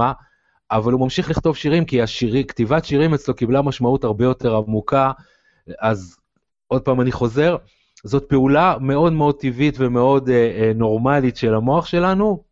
אבל 0.71 0.91
הוא 0.91 1.01
ממשיך 1.01 1.29
לכתוב 1.29 1.55
שירים, 1.55 1.85
כי 1.85 2.01
השירי, 2.01 2.43
כתיבת 2.43 2.85
שירים 2.85 3.13
אצלו 3.13 3.35
קיבלה 3.35 3.61
משמעות 3.61 4.03
הרבה 4.03 4.25
יותר 4.25 4.55
עמוקה. 4.55 5.11
אז 5.79 6.17
עוד 6.67 6.81
פעם 6.81 7.01
אני 7.01 7.11
חוזר, 7.11 7.57
זאת 8.03 8.25
פעולה 8.29 8.75
מאוד 8.81 9.13
מאוד 9.13 9.35
טבעית 9.39 9.75
ומאוד 9.79 10.29
אה, 10.29 10.35
אה, 10.35 10.71
נורמלית 10.75 11.37
של 11.37 11.55
המוח 11.55 11.85
שלנו, 11.85 12.43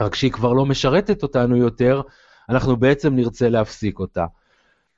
רק 0.00 0.14
שהיא 0.14 0.32
כבר 0.32 0.52
לא 0.52 0.66
משרתת 0.66 1.22
אותנו 1.22 1.56
יותר, 1.56 2.02
אנחנו 2.48 2.76
בעצם 2.76 3.16
נרצה 3.16 3.48
להפסיק 3.48 3.98
אותה. 3.98 4.26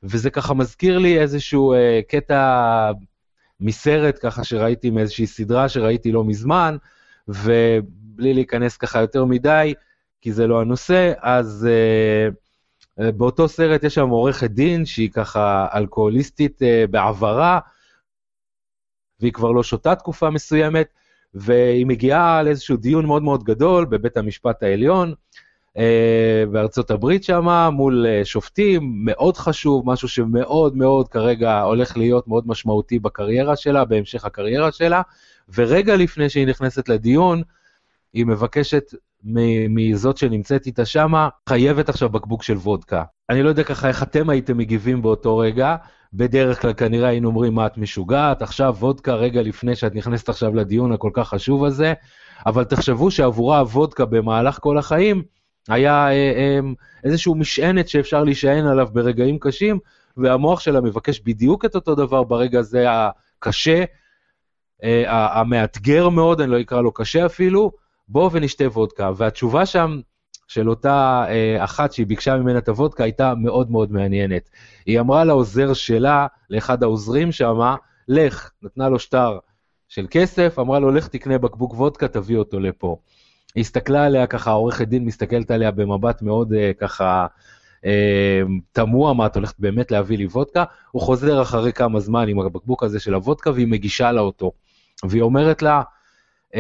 וזה 0.03 0.31
ככה 0.31 0.55
מזכיר 0.55 0.99
לי 0.99 1.21
איזשהו 1.21 1.73
אה, 1.73 2.01
קטע 2.09 2.91
מסרט 3.63 4.19
ככה 4.23 4.45
שראיתי 4.45 4.91
מאיזושהי 4.91 5.27
סדרה 5.27 5.69
שראיתי 5.69 6.13
לא 6.13 6.25
מזמן, 6.25 6.77
ובלי 7.29 8.35
להיכנס 8.35 8.77
ככה 8.77 9.01
יותר 9.01 9.25
מדי, 9.25 9.75
כי 10.21 10.33
זה 10.33 10.47
לא 10.47 10.61
הנושא, 10.61 11.13
אז 11.21 11.69
uh, 12.99 13.03
באותו 13.13 13.49
סרט 13.49 13.85
יש 13.85 13.95
שם 13.95 14.09
עורכת 14.09 14.51
דין 14.51 14.87
שהיא 14.87 15.11
ככה 15.11 15.67
אלכוהוליסטית 15.75 16.63
uh, 16.63 16.91
בעברה, 16.91 17.61
והיא 19.21 19.33
כבר 19.33 19.51
לא 19.53 19.63
שותה 19.63 19.95
תקופה 19.95 20.31
מסוימת, 20.31 20.89
והיא 21.35 21.87
מגיעה 21.87 22.43
לאיזשהו 22.43 22.77
דיון 22.77 23.07
מאוד 23.07 23.23
מאוד 23.23 23.45
גדול 23.45 23.85
בבית 23.85 24.17
המשפט 24.17 24.63
העליון, 24.63 25.09
אה, 25.09 25.15
בארצות 26.51 26.91
הברית 26.91 27.25
שם, 27.25 27.69
מול 27.73 28.07
אה, 28.07 28.25
שופטים, 28.25 28.93
מאוד 29.05 29.37
חשוב, 29.37 29.83
משהו 29.87 30.09
שמאוד 30.09 30.77
מאוד 30.77 31.09
כרגע 31.09 31.61
הולך 31.61 31.97
להיות 31.97 32.29
מאוד 32.29 32.45
משמעותי 32.47 32.99
בקריירה 32.99 33.57
שלה, 33.57 33.85
בהמשך 33.85 34.25
הקריירה 34.25 34.73
שלה, 34.73 35.03
ורגע 35.55 35.97
לפני 35.97 36.29
שהיא 36.29 36.47
נכנסת 36.47 36.89
לדיון, 36.89 37.43
היא 38.13 38.27
מבקשת 38.27 38.95
מזאת 39.69 40.17
שנמצאת 40.17 40.67
איתה 40.67 40.85
שמה, 40.85 41.29
חייבת 41.49 41.89
עכשיו 41.89 42.09
בקבוק 42.09 42.43
של 42.43 42.57
וודקה. 42.57 43.03
אני 43.31 43.43
לא 43.43 43.49
יודע 43.49 43.63
ככה 43.63 43.89
איך 43.89 44.03
אתם 44.03 44.31
הייתם 44.31 44.57
מגיבים 44.57 45.03
באותו 45.03 45.39
רגע, 45.39 45.77
בדרך 46.15 46.63
כלל 46.63 46.73
כנראה 46.73 47.09
היינו 47.09 47.29
אומרים, 47.29 47.55
מה 47.55 47.67
את 47.67 47.79
משוגעת, 47.79 48.43
עכשיו 48.43 48.77
וודקה 48.79 49.15
רגע 49.15 49.43
לפני 49.43 49.77
שאת 49.77 49.95
נכנסת 49.95 50.29
עכשיו 50.29 50.55
לדיון 50.55 50.93
הכל 50.93 51.11
כך 51.13 51.29
חשוב 51.29 51.65
הזה, 51.65 51.93
אבל 52.47 52.65
תחשבו 52.65 53.11
שעבורה 53.11 53.59
הוודקה 53.59 54.05
במהלך 54.05 54.59
כל 54.61 54.79
החיים, 54.79 55.23
היה 55.69 56.09
אה, 56.09 56.13
אה, 56.13 56.61
איזשהו 57.05 57.35
משענת 57.35 57.89
שאפשר 57.89 58.25
להישען 58.25 58.67
עליו 58.67 58.89
ברגעים 58.93 59.39
קשים, 59.39 59.79
והמוח 60.17 60.61
שלה 60.61 60.81
מבקש 60.81 61.21
בדיוק 61.21 61.65
את 61.65 61.75
אותו 61.75 61.95
דבר 61.95 62.23
ברגע 62.23 62.59
הזה 62.59 62.87
הקשה, 62.89 63.85
אה, 64.85 65.41
המאתגר 65.41 66.09
מאוד, 66.09 66.41
אני 66.41 66.51
לא 66.51 66.61
אקרא 66.61 66.81
לו 66.81 66.93
קשה 66.93 67.27
אפילו, 67.27 67.73
בוא 68.09 68.31
ונשתה 68.33 68.65
וודקה. 68.65 69.11
והתשובה 69.17 69.67
שם 69.67 70.01
של 70.49 70.71
אותה 70.71 71.25
אחת 71.59 71.93
שהיא 71.93 72.07
ביקשה 72.07 72.37
ממנה 72.37 72.59
את 72.59 72.69
הוודקה 72.69 73.05
הייתה 73.05 73.35
מאוד 73.35 73.71
מאוד 73.71 73.93
מעניינת. 73.93 74.51
היא 74.87 75.01
אמרה 75.01 75.25
לעוזר 75.25 75.73
שלה, 75.73 76.27
לאחד 76.51 76.83
העוזרים 76.83 77.33
שמה, 77.33 77.77
לך, 78.09 78.51
נתנה 78.63 78.89
לו 78.89 78.99
שטר 78.99 79.39
של 79.89 80.07
כסף, 80.11 80.59
אמרה 80.59 80.79
לו, 80.79 80.91
לך 80.91 81.09
תקנה 81.09 81.39
בקבוק 81.39 81.75
וודקה, 81.75 82.09
תביא 82.09 82.37
אותו 82.37 82.61
לפה. 82.61 82.97
היא 83.55 83.61
הסתכלה 83.61 84.05
עליה 84.05 84.27
ככה, 84.27 84.51
עורכת 84.51 84.89
דין 84.89 85.05
מסתכלת 85.05 85.51
עליה 85.51 85.71
במבט 85.71 86.23
מאוד 86.23 86.53
uh, 86.53 86.57
ככה 86.81 87.27
uh, 87.81 87.87
תמוה, 88.73 89.15
מה 89.15 89.27
את 89.27 89.37
הולכת 89.37 89.55
באמת 89.59 89.91
להביא 89.91 90.19
לי 90.19 90.27
וודקה? 90.27 90.65
הוא 90.91 91.03
חוזר 91.03 91.43
אחרי 91.43 91.73
כמה 91.73 92.01
זמן 92.01 92.29
עם 92.29 92.41
הבקבוק 92.41 92.83
הזה 92.83 93.01
של 93.01 93.15
הוודקה 93.15 93.51
והיא 93.51 93.67
מגישה 93.67 94.13
לה 94.13 94.21
אותו. 94.21 94.53
והיא 95.05 95.23
אומרת 95.23 95.63
לה, 95.63 95.83
uh, 96.53 96.57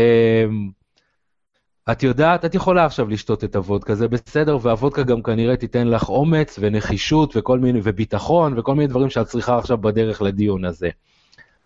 את 1.90 2.02
יודעת, 2.02 2.44
את 2.44 2.54
יכולה 2.54 2.84
עכשיו 2.84 3.08
לשתות 3.08 3.44
את 3.44 3.56
הוודקה, 3.56 3.94
זה 3.94 4.08
בסדר, 4.08 4.58
והוודקה 4.62 5.02
גם 5.02 5.22
כנראה 5.22 5.56
תיתן 5.56 5.88
לך 5.88 6.08
אומץ 6.08 6.58
ונחישות 6.60 7.36
וכל 7.36 7.58
מיני, 7.58 7.80
וביטחון 7.82 8.58
וכל 8.58 8.74
מיני 8.74 8.86
דברים 8.86 9.10
שאת 9.10 9.26
צריכה 9.26 9.58
עכשיו 9.58 9.78
בדרך 9.78 10.22
לדיון 10.22 10.64
הזה. 10.64 10.88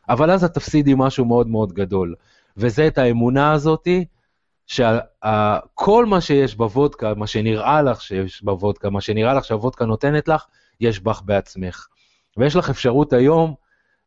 אבל 0.08 0.30
אז 0.30 0.44
את 0.44 0.54
תפסידי 0.54 0.94
משהו 0.96 1.24
מאוד 1.24 1.46
מאוד 1.48 1.72
גדול, 1.72 2.14
וזה 2.56 2.86
את 2.86 2.98
האמונה 2.98 3.52
הזאתי, 3.52 4.04
שכל 4.66 6.06
מה 6.06 6.20
שיש 6.20 6.54
בוודקה, 6.54 7.14
מה 7.14 7.26
שנראה 7.26 7.82
לך 7.82 8.02
שיש 8.02 8.42
בוודקה, 8.42 8.90
מה 8.90 9.00
שנראה 9.00 9.34
לך 9.34 9.44
שהוודקה 9.44 9.84
נותנת 9.84 10.28
לך, 10.28 10.44
יש 10.80 11.00
בך 11.00 11.22
בעצמך. 11.24 11.86
ויש 12.36 12.56
לך 12.56 12.70
אפשרות 12.70 13.12
היום 13.12 13.54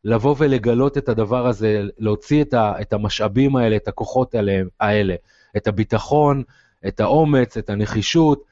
לבוא 0.04 0.34
ולגלות 0.38 0.98
את 0.98 1.08
הדבר 1.08 1.46
הזה, 1.46 1.82
להוציא 1.98 2.42
את, 2.42 2.54
ה, 2.54 2.72
את 2.80 2.92
המשאבים 2.92 3.56
האלה, 3.56 3.76
את 3.76 3.88
הכוחות 3.88 4.34
האלה, 4.34 4.62
האלה, 4.80 5.14
את 5.56 5.66
הביטחון, 5.66 6.42
את 6.88 7.00
האומץ, 7.00 7.56
את 7.56 7.70
הנחישות, 7.70 8.44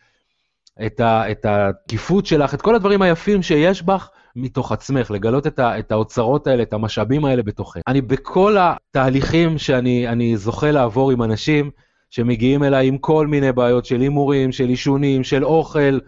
את, 0.87 1.01
ה, 1.01 1.31
את 1.31 1.47
התקיפות 1.49 2.27
שלך, 2.27 2.55
את 2.55 2.62
כל 2.62 2.75
הדברים 2.75 3.03
היפים 3.03 3.42
שיש 3.42 3.83
בך 3.83 4.11
מתוך 4.37 4.73
עצמך, 4.73 5.11
לגלות 5.11 5.47
את, 5.47 5.59
ה, 5.59 5.79
את 5.79 5.92
האוצרות 5.92 6.47
האלה, 6.47 6.62
את 6.62 6.73
המשאבים 6.73 7.25
האלה 7.25 7.42
בתוכך. 7.42 7.81
אני 7.87 8.01
בכל 8.01 8.57
התהליכים 8.61 9.59
שאני 9.59 10.37
זוכה 10.37 10.71
לעבור 10.71 11.11
עם 11.11 11.23
אנשים, 11.23 11.71
שמגיעים 12.11 12.64
אליי 12.64 12.88
עם 12.88 12.99
כל 12.99 13.27
מיני 13.27 13.53
בעיות 13.53 13.85
של 13.85 14.01
הימורים, 14.01 14.53
של 14.53 14.68
עישונים, 14.68 15.25
של 15.25 15.44
אוכל, 15.44 15.99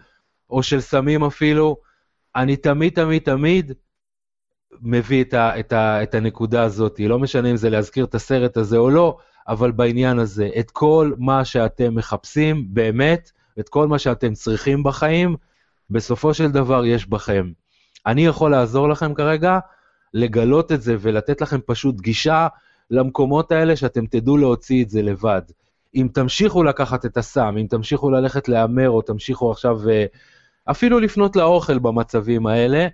או 0.49 0.63
של 0.63 0.81
סמים 0.81 1.23
אפילו, 1.23 1.77
אני 2.35 2.55
תמיד 2.55 2.93
תמיד 2.93 3.21
תמיד 3.21 3.71
מביא 4.81 5.23
את, 5.23 5.33
ה, 5.33 5.59
את, 5.59 5.73
ה, 5.73 6.03
את 6.03 6.15
הנקודה 6.15 6.63
הזאת, 6.63 6.99
לא 6.99 7.19
משנה 7.19 7.51
אם 7.51 7.55
זה 7.55 7.69
להזכיר 7.69 8.05
את 8.05 8.15
הסרט 8.15 8.57
הזה 8.57 8.77
או 8.77 8.89
לא, 8.89 9.17
אבל 9.47 9.71
בעניין 9.71 10.19
הזה, 10.19 10.49
את 10.59 10.71
כל 10.71 11.13
מה 11.17 11.45
שאתם 11.45 11.95
מחפשים 11.95 12.65
באמת, 12.73 13.31
את 13.59 13.69
כל 13.69 13.87
מה 13.87 13.99
שאתם 13.99 14.33
צריכים 14.33 14.83
בחיים, 14.83 15.35
בסופו 15.89 16.33
של 16.33 16.51
דבר 16.51 16.85
יש 16.85 17.05
בכם. 17.05 17.51
אני 18.05 18.25
יכול 18.25 18.51
לעזור 18.51 18.89
לכם 18.89 19.13
כרגע 19.13 19.59
לגלות 20.13 20.71
את 20.71 20.81
זה 20.81 20.95
ולתת 20.99 21.41
לכם 21.41 21.59
פשוט 21.65 22.01
גישה 22.01 22.47
למקומות 22.91 23.51
האלה 23.51 23.75
שאתם 23.75 24.05
תדעו 24.05 24.37
להוציא 24.37 24.83
את 24.83 24.89
זה 24.89 25.01
לבד. 25.01 25.41
אם 25.95 26.07
תמשיכו 26.13 26.63
לקחת 26.63 27.05
את 27.05 27.17
הסם, 27.17 27.55
אם 27.61 27.67
תמשיכו 27.69 28.09
ללכת 28.09 28.47
להמר, 28.47 28.89
או 28.89 29.01
תמשיכו 29.01 29.51
עכשיו 29.51 29.89
אה, 29.89 30.05
אפילו 30.71 30.99
לפנות 30.99 31.35
לאוכל 31.35 31.79
במצבים 31.79 32.47
האלה, 32.47 32.87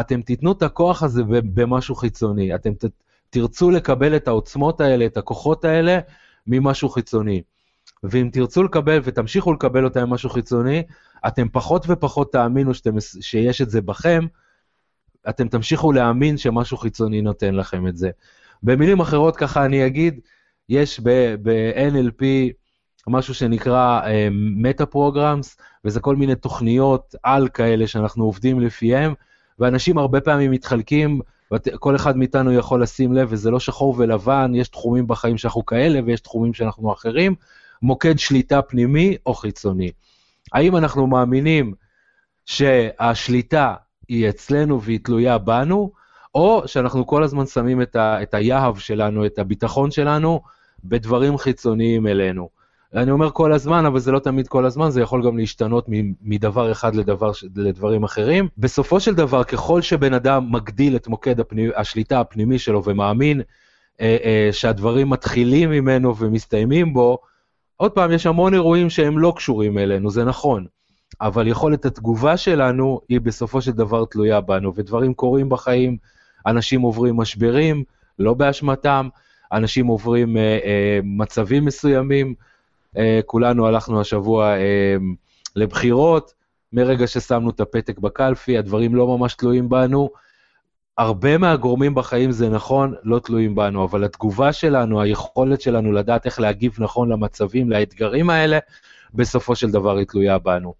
אתם 0.00 0.22
תיתנו 0.22 0.52
את 0.52 0.62
הכוח 0.62 1.02
הזה 1.02 1.22
במשהו 1.28 1.94
חיצוני. 1.94 2.54
אתם 2.54 2.72
תרצו 3.30 3.70
לקבל 3.70 4.16
את 4.16 4.28
העוצמות 4.28 4.80
האלה, 4.80 5.06
את 5.06 5.16
הכוחות 5.16 5.64
האלה, 5.64 5.98
ממשהו 6.46 6.88
חיצוני. 6.88 7.42
ואם 8.02 8.28
תרצו 8.32 8.62
לקבל 8.62 9.00
ותמשיכו 9.04 9.52
לקבל 9.52 9.84
אותם 9.84 10.04
ממשהו 10.04 10.30
חיצוני, 10.30 10.82
אתם 11.26 11.48
פחות 11.48 11.86
ופחות 11.88 12.32
תאמינו 12.32 12.74
שאתם, 12.74 13.00
שיש 13.20 13.62
את 13.62 13.70
זה 13.70 13.80
בכם, 13.80 14.26
אתם 15.28 15.48
תמשיכו 15.48 15.92
להאמין 15.92 16.36
שמשהו 16.36 16.76
חיצוני 16.76 17.22
נותן 17.22 17.54
לכם 17.54 17.86
את 17.86 17.96
זה. 17.96 18.10
במילים 18.62 19.00
אחרות, 19.00 19.36
ככה 19.36 19.64
אני 19.64 19.86
אגיד, 19.86 20.20
יש 20.68 21.00
ב-NLP 21.00 22.24
משהו 23.08 23.34
שנקרא 23.34 24.00
מטה 24.56 24.84
uh, 24.84 24.86
פרוגרמס, 24.86 25.56
וזה 25.84 26.00
כל 26.00 26.16
מיני 26.16 26.34
תוכניות 26.34 27.14
על 27.22 27.48
כאלה 27.48 27.86
שאנחנו 27.86 28.24
עובדים 28.24 28.60
לפיהם, 28.60 29.14
ואנשים 29.58 29.98
הרבה 29.98 30.20
פעמים 30.20 30.50
מתחלקים, 30.50 31.20
כל 31.78 31.96
אחד 31.96 32.16
מאיתנו 32.16 32.52
יכול 32.52 32.82
לשים 32.82 33.12
לב, 33.12 33.28
וזה 33.30 33.50
לא 33.50 33.60
שחור 33.60 33.94
ולבן, 33.98 34.52
יש 34.54 34.68
תחומים 34.68 35.06
בחיים 35.06 35.38
שאנחנו 35.38 35.66
כאלה 35.66 36.00
ויש 36.06 36.20
תחומים 36.20 36.54
שאנחנו 36.54 36.92
אחרים, 36.92 37.34
מוקד 37.82 38.18
שליטה 38.18 38.62
פנימי 38.62 39.16
או 39.26 39.34
חיצוני. 39.34 39.90
האם 40.52 40.76
אנחנו 40.76 41.06
מאמינים 41.06 41.74
שהשליטה 42.46 43.74
היא 44.08 44.28
אצלנו 44.28 44.82
והיא 44.82 45.00
תלויה 45.02 45.38
בנו, 45.38 45.92
או 46.34 46.62
שאנחנו 46.66 47.06
כל 47.06 47.22
הזמן 47.22 47.46
שמים 47.46 47.82
את, 47.82 47.96
ה, 47.96 48.22
את 48.22 48.34
היהב 48.34 48.78
שלנו, 48.78 49.26
את 49.26 49.38
הביטחון 49.38 49.90
שלנו, 49.90 50.40
בדברים 50.84 51.38
חיצוניים 51.38 52.06
אלינו. 52.06 52.48
אני 52.94 53.10
אומר 53.10 53.30
כל 53.30 53.52
הזמן, 53.52 53.86
אבל 53.86 54.00
זה 54.00 54.12
לא 54.12 54.18
תמיד 54.18 54.48
כל 54.48 54.66
הזמן, 54.66 54.90
זה 54.90 55.00
יכול 55.00 55.26
גם 55.26 55.38
להשתנות 55.38 55.86
מדבר 56.22 56.72
אחד 56.72 56.94
לדבר, 56.94 57.30
לדברים 57.56 58.04
אחרים. 58.04 58.48
בסופו 58.58 59.00
של 59.00 59.14
דבר, 59.14 59.44
ככל 59.44 59.82
שבן 59.82 60.14
אדם 60.14 60.52
מגדיל 60.52 60.96
את 60.96 61.08
מוקד 61.08 61.40
הפנימי, 61.40 61.70
השליטה 61.76 62.20
הפנימי 62.20 62.58
שלו 62.58 62.84
ומאמין 62.84 63.40
אה, 64.00 64.16
אה, 64.24 64.48
שהדברים 64.52 65.10
מתחילים 65.10 65.70
ממנו 65.70 66.16
ומסתיימים 66.16 66.94
בו, 66.94 67.18
עוד 67.76 67.92
פעם, 67.92 68.12
יש 68.12 68.26
המון 68.26 68.54
אירועים 68.54 68.90
שהם 68.90 69.18
לא 69.18 69.32
קשורים 69.36 69.78
אלינו, 69.78 70.10
זה 70.10 70.24
נכון. 70.24 70.66
אבל 71.20 71.48
יכולת 71.48 71.84
התגובה 71.84 72.36
שלנו 72.36 73.00
היא 73.08 73.20
בסופו 73.20 73.60
של 73.60 73.72
דבר 73.72 74.04
תלויה 74.04 74.40
בנו, 74.40 74.74
ודברים 74.74 75.14
קורים 75.14 75.48
בחיים, 75.48 75.96
אנשים 76.46 76.80
עוברים 76.80 77.16
משברים, 77.16 77.84
לא 78.18 78.34
באשמתם, 78.34 79.08
אנשים 79.52 79.86
עוברים 79.86 80.36
אה, 80.36 80.58
אה, 80.64 81.00
מצבים 81.02 81.64
מסוימים, 81.64 82.34
אה, 82.96 83.20
כולנו 83.26 83.66
הלכנו 83.66 84.00
השבוע 84.00 84.56
אה, 84.56 84.96
לבחירות, 85.56 86.32
מרגע 86.72 87.06
ששמנו 87.06 87.50
את 87.50 87.60
הפתק 87.60 87.98
בקלפי, 87.98 88.58
הדברים 88.58 88.94
לא 88.94 89.18
ממש 89.18 89.34
תלויים 89.34 89.68
בנו. 89.68 90.10
הרבה 90.98 91.38
מהגורמים 91.38 91.94
בחיים 91.94 92.30
זה 92.30 92.48
נכון, 92.48 92.94
לא 93.02 93.18
תלויים 93.18 93.54
בנו, 93.54 93.84
אבל 93.84 94.04
התגובה 94.04 94.52
שלנו, 94.52 95.00
היכולת 95.00 95.60
שלנו 95.60 95.92
לדעת 95.92 96.26
איך 96.26 96.40
להגיב 96.40 96.76
נכון 96.78 97.12
למצבים, 97.12 97.70
לאתגרים 97.70 98.30
האלה, 98.30 98.58
בסופו 99.14 99.56
של 99.56 99.70
דבר 99.70 99.96
היא 99.96 100.06
תלויה 100.06 100.38
בנו. 100.38 100.74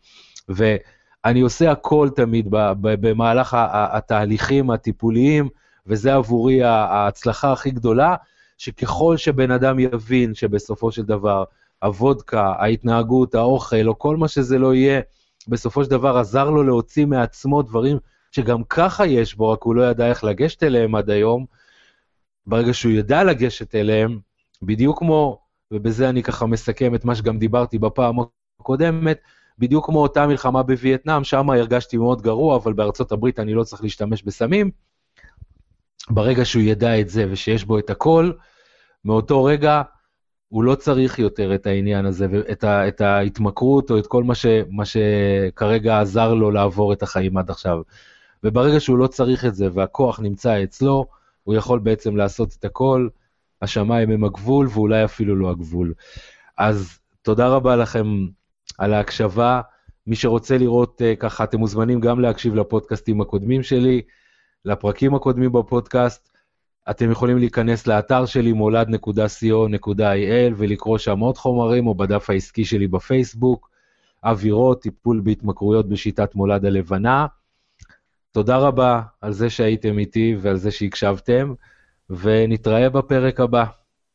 ואני 1.25 1.41
עושה 1.41 1.71
הכל 1.71 2.09
תמיד 2.17 2.47
במהלך 2.81 3.57
התהליכים 3.71 4.71
הטיפוליים, 4.71 5.49
וזה 5.87 6.15
עבורי 6.15 6.63
ההצלחה 6.63 7.53
הכי 7.53 7.71
גדולה, 7.71 8.17
שככל 8.59 9.17
שבן 9.17 9.51
אדם 9.51 9.79
יבין 9.79 10.35
שבסופו 10.35 10.93
של 10.93 11.03
דבר 11.03 11.45
הוודקה, 11.83 12.53
ההתנהגות, 12.59 13.35
האוכל, 13.35 13.89
או 13.89 13.99
כל 13.99 14.17
מה 14.17 14.29
שזה 14.29 14.59
לא 14.59 14.75
יהיה, 14.75 15.01
בסופו 15.49 15.85
של 15.85 15.91
דבר 15.91 16.19
עזר 16.19 16.51
לו 16.51 16.63
להוציא 16.63 17.07
מעצמו 17.07 17.63
דברים 17.63 17.99
שגם 18.33 18.65
ככה 18.65 19.07
יש 19.07 19.35
בו, 19.35 19.51
רק 19.51 19.63
הוא 19.63 19.75
לא 19.75 19.91
ידע 19.91 20.09
איך 20.09 20.25
לגשת 20.25 20.63
אליהם 20.63 20.95
עד 20.95 21.11
היום. 21.11 21.47
ברגע 22.47 22.75
שהוא 22.75 22.93
ידע 22.93 23.25
לגשת 23.25 23.75
אליהם, 23.75 24.19
בדיוק 24.63 24.99
כמו, 24.99 25.41
ובזה 25.71 26.09
אני 26.09 26.23
ככה 26.23 26.47
מסכם 26.47 26.95
את 26.95 27.05
מה 27.05 27.15
שגם 27.15 27.39
דיברתי 27.39 27.79
בפעם 27.79 28.17
הקודמת, 28.61 29.19
בדיוק 29.59 29.87
כמו 29.87 30.03
אותה 30.03 30.27
מלחמה 30.27 30.63
בווייטנאם, 30.63 31.25
שם 31.25 31.51
הרגשתי 31.51 31.97
מאוד 31.97 32.23
גרוע, 32.23 32.57
אבל 32.57 32.73
בארצות 32.73 33.13
הברית 33.13 33.41
אני 33.41 33.55
לא 33.55 33.65
צריך 33.65 33.83
להשתמש 33.83 34.23
בסמים. 34.23 34.71
ברגע 36.11 36.45
שהוא 36.45 36.63
ידע 36.63 37.01
את 37.01 37.09
זה 37.09 37.27
ושיש 37.31 37.65
בו 37.65 37.79
את 37.79 37.91
הכל, 37.91 38.33
מאותו 39.05 39.45
רגע 39.45 39.83
הוא 40.49 40.65
לא 40.65 40.75
צריך 40.75 41.19
יותר 41.19 41.55
את 41.55 41.67
העניין 41.67 42.07
הזה, 42.07 42.27
את, 42.53 42.65
ה, 42.65 42.89
את 42.89 43.01
ההתמכרות 43.01 43.91
או 43.91 43.99
את 43.99 44.07
כל 44.07 44.25
מה, 44.25 44.35
ש, 44.35 44.47
מה 44.71 44.85
שכרגע 44.85 46.01
עזר 46.01 46.35
לו 46.35 46.51
לעבור 46.51 46.93
את 46.93 47.03
החיים 47.03 47.37
עד 47.37 47.51
עכשיו. 47.51 47.81
וברגע 48.45 48.81
שהוא 48.81 48.99
לא 48.99 49.07
צריך 49.07 49.45
את 49.45 49.55
זה 49.55 49.69
והכוח 49.73 50.21
נמצא 50.21 50.63
אצלו, 50.63 51.07
הוא 51.45 51.55
יכול 51.55 51.79
בעצם 51.79 52.17
לעשות 52.17 52.57
את 52.59 52.65
הכל, 52.65 53.09
השמיים 53.63 54.11
הם 54.11 54.25
הגבול 54.25 54.69
ואולי 54.73 55.05
אפילו 55.05 55.37
לא 55.37 55.51
הגבול. 55.51 55.93
אז 56.59 56.99
תודה 57.23 57.49
רבה 57.49 57.77
לכם 57.77 58.07
על 58.79 58.95
ההקשבה. 58.95 59.61
מי 60.07 60.17
שרוצה 60.17 60.59
לראות 60.59 61.01
uh, 61.01 61.17
ככה, 61.17 61.45
אתם 61.45 61.59
מוזמנים 61.59 62.01
גם 62.01 62.21
להקשיב 62.21 62.55
לפודקאסטים 62.55 63.21
הקודמים 63.21 63.63
שלי, 63.63 64.03
לפרקים 64.65 65.15
הקודמים 65.15 65.53
בפודקאסט. 65.53 66.35
אתם 66.91 67.11
יכולים 67.11 67.39
להיכנס 67.39 67.87
לאתר 67.87 68.27
שלי 68.27 68.53
מולד.co.il 68.53 70.55
ולקרוא 70.57 70.99
שם 70.99 71.19
עוד 71.19 71.39
חומרים, 71.39 71.87
או 71.87 71.95
בדף 71.95 72.31
העסקי 72.31 72.65
שלי 72.65 72.89
בפייסבוק, 72.89 73.71
אווירות, 74.25 74.83
טיפול 74.83 75.21
בהתמכרויות 75.21 75.89
בשיטת 75.89 76.35
מולד 76.35 76.65
הלבנה. 76.65 77.27
תודה 78.33 78.57
רבה 78.57 79.03
על 79.21 79.33
זה 79.33 79.51
שהייתם 79.51 79.99
איתי 79.99 80.37
ועל 80.41 80.57
זה 80.57 80.71
שהקשבתם, 80.71 81.55
ונתראה 82.11 82.91
בפרק 82.91 83.41
הבא. 83.41 83.65